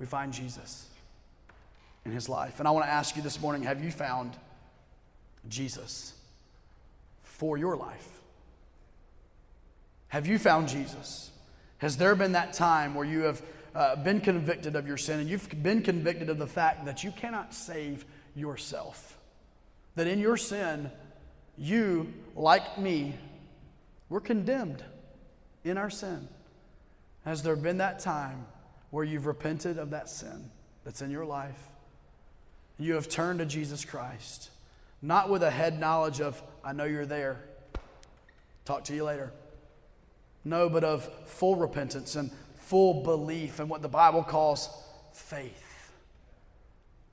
We 0.00 0.06
find 0.06 0.32
Jesus 0.32 0.88
in 2.04 2.10
his 2.10 2.28
life. 2.28 2.58
And 2.58 2.66
I 2.66 2.72
want 2.72 2.86
to 2.86 2.90
ask 2.90 3.14
you 3.14 3.22
this 3.22 3.40
morning 3.40 3.62
have 3.62 3.84
you 3.84 3.92
found 3.92 4.36
Jesus 5.48 6.17
for 7.38 7.56
your 7.56 7.76
life? 7.76 8.20
Have 10.08 10.26
you 10.26 10.38
found 10.38 10.68
Jesus? 10.68 11.30
Has 11.78 11.96
there 11.96 12.16
been 12.16 12.32
that 12.32 12.52
time 12.52 12.94
where 12.94 13.06
you 13.06 13.20
have 13.20 13.42
uh, 13.74 13.96
been 13.96 14.20
convicted 14.20 14.74
of 14.74 14.88
your 14.88 14.96
sin 14.96 15.20
and 15.20 15.28
you've 15.28 15.48
been 15.62 15.82
convicted 15.82 16.28
of 16.30 16.38
the 16.38 16.46
fact 16.46 16.84
that 16.86 17.04
you 17.04 17.12
cannot 17.12 17.54
save 17.54 18.04
yourself? 18.34 19.16
That 19.94 20.08
in 20.08 20.18
your 20.18 20.36
sin, 20.36 20.90
you, 21.56 22.12
like 22.34 22.76
me, 22.78 23.14
were 24.08 24.20
condemned 24.20 24.82
in 25.62 25.78
our 25.78 25.90
sin. 25.90 26.28
Has 27.24 27.44
there 27.44 27.56
been 27.56 27.78
that 27.78 28.00
time 28.00 28.46
where 28.90 29.04
you've 29.04 29.26
repented 29.26 29.78
of 29.78 29.90
that 29.90 30.08
sin 30.08 30.50
that's 30.84 31.02
in 31.02 31.10
your 31.10 31.24
life? 31.24 31.68
You 32.78 32.94
have 32.94 33.08
turned 33.08 33.38
to 33.38 33.46
Jesus 33.46 33.84
Christ, 33.84 34.50
not 35.02 35.28
with 35.28 35.42
a 35.42 35.50
head 35.50 35.78
knowledge 35.78 36.20
of, 36.20 36.42
I 36.68 36.72
know 36.72 36.84
you're 36.84 37.06
there, 37.06 37.40
talk 38.66 38.84
to 38.84 38.94
you 38.94 39.04
later. 39.04 39.32
No, 40.44 40.68
but 40.68 40.84
of 40.84 41.08
full 41.26 41.56
repentance 41.56 42.14
and 42.14 42.30
full 42.56 43.02
belief 43.02 43.58
and 43.58 43.70
what 43.70 43.80
the 43.80 43.88
Bible 43.88 44.22
calls 44.22 44.68
faith. 45.14 45.92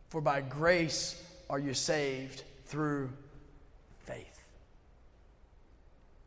For 0.09 0.19
by 0.19 0.41
grace 0.41 1.23
are 1.49 1.59
you 1.59 1.73
saved 1.73 2.43
through 2.65 3.09
faith. 4.03 4.43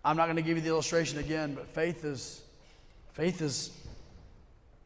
I'm 0.04 0.16
not 0.16 0.24
going 0.24 0.36
to 0.36 0.42
give 0.42 0.56
you 0.56 0.62
the 0.62 0.70
illustration 0.70 1.18
again, 1.18 1.54
but 1.54 1.68
faith 1.68 2.04
is 2.04 2.42
Faith 3.18 3.42
is 3.42 3.72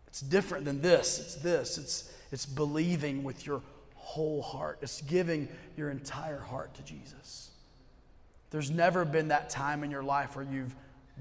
it's 0.06 0.22
different 0.22 0.64
than 0.64 0.80
this. 0.80 1.20
It's 1.20 1.34
this. 1.34 1.76
It's 1.76 2.10
it's 2.32 2.46
believing 2.46 3.24
with 3.24 3.46
your 3.46 3.60
whole 3.94 4.40
heart. 4.40 4.78
It's 4.80 5.02
giving 5.02 5.48
your 5.76 5.90
entire 5.90 6.38
heart 6.40 6.72
to 6.76 6.82
Jesus. 6.82 7.51
There's 8.52 8.70
never 8.70 9.06
been 9.06 9.28
that 9.28 9.48
time 9.48 9.82
in 9.82 9.90
your 9.90 10.02
life 10.02 10.36
where 10.36 10.44
you've 10.44 10.74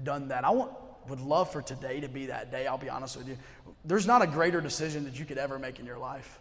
done 0.04 0.28
that. 0.28 0.44
I 0.44 0.50
want, 0.50 0.70
would 1.08 1.20
love 1.20 1.50
for 1.50 1.62
today 1.62 2.00
to 2.00 2.08
be 2.08 2.26
that 2.26 2.52
day, 2.52 2.66
I'll 2.66 2.78
be 2.78 2.90
honest 2.90 3.16
with 3.16 3.26
you. 3.26 3.38
There's 3.86 4.06
not 4.06 4.20
a 4.20 4.26
greater 4.26 4.60
decision 4.60 5.04
that 5.04 5.18
you 5.18 5.24
could 5.24 5.38
ever 5.38 5.58
make 5.58 5.80
in 5.80 5.86
your 5.86 5.98
life 5.98 6.38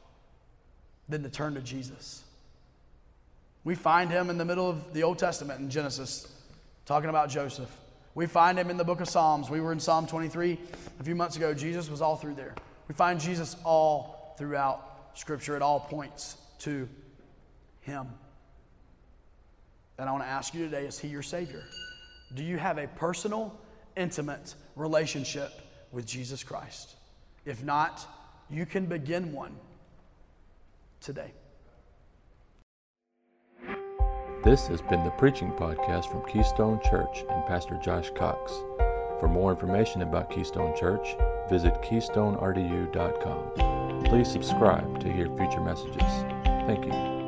than 1.07 1.23
to 1.23 1.29
turn 1.29 1.55
to 1.55 1.61
Jesus. 1.61 2.23
We 3.63 3.73
find 3.73 4.11
him 4.11 4.29
in 4.29 4.37
the 4.37 4.43
middle 4.43 4.69
of 4.69 4.93
the 4.93 5.03
Old 5.03 5.17
Testament 5.17 5.61
in 5.61 5.69
Genesis, 5.69 6.27
talking 6.85 7.09
about 7.09 7.29
Joseph. 7.29 7.73
We 8.13 8.25
find 8.25 8.59
him 8.59 8.69
in 8.69 8.75
the 8.75 8.83
book 8.83 8.99
of 8.99 9.07
Psalms. 9.07 9.49
We 9.49 9.61
were 9.61 9.71
in 9.71 9.79
Psalm 9.79 10.07
23 10.07 10.59
a 10.99 11.03
few 11.03 11.15
months 11.15 11.37
ago. 11.37 11.53
Jesus 11.53 11.89
was 11.89 12.01
all 12.01 12.17
through 12.17 12.35
there. 12.35 12.53
We 12.89 12.95
find 12.95 13.17
Jesus 13.17 13.55
all 13.63 14.35
throughout 14.37 15.11
Scripture. 15.13 15.55
It 15.55 15.61
all 15.61 15.79
points 15.79 16.35
to 16.59 16.89
him. 17.79 18.07
And 20.01 20.09
I 20.09 20.13
want 20.13 20.23
to 20.23 20.29
ask 20.29 20.55
you 20.55 20.65
today 20.65 20.87
is 20.87 20.97
he 20.97 21.07
your 21.07 21.21
Savior? 21.21 21.61
Do 22.33 22.43
you 22.43 22.57
have 22.57 22.79
a 22.79 22.87
personal, 22.87 23.55
intimate 23.95 24.55
relationship 24.75 25.51
with 25.91 26.07
Jesus 26.07 26.43
Christ? 26.43 26.95
If 27.45 27.63
not, 27.63 28.07
you 28.49 28.65
can 28.65 28.87
begin 28.87 29.31
one 29.31 29.55
today. 31.01 31.33
This 34.43 34.65
has 34.69 34.81
been 34.81 35.03
the 35.03 35.11
Preaching 35.11 35.51
Podcast 35.51 36.09
from 36.09 36.27
Keystone 36.27 36.81
Church 36.89 37.23
and 37.29 37.45
Pastor 37.45 37.79
Josh 37.83 38.09
Cox. 38.15 38.53
For 39.19 39.27
more 39.27 39.51
information 39.51 40.01
about 40.01 40.31
Keystone 40.31 40.75
Church, 40.75 41.15
visit 41.47 41.75
keystonerdu.com. 41.83 44.03
Please 44.05 44.31
subscribe 44.31 44.99
to 44.99 45.13
hear 45.13 45.27
future 45.37 45.61
messages. 45.61 46.25
Thank 46.65 46.87
you. 46.87 47.20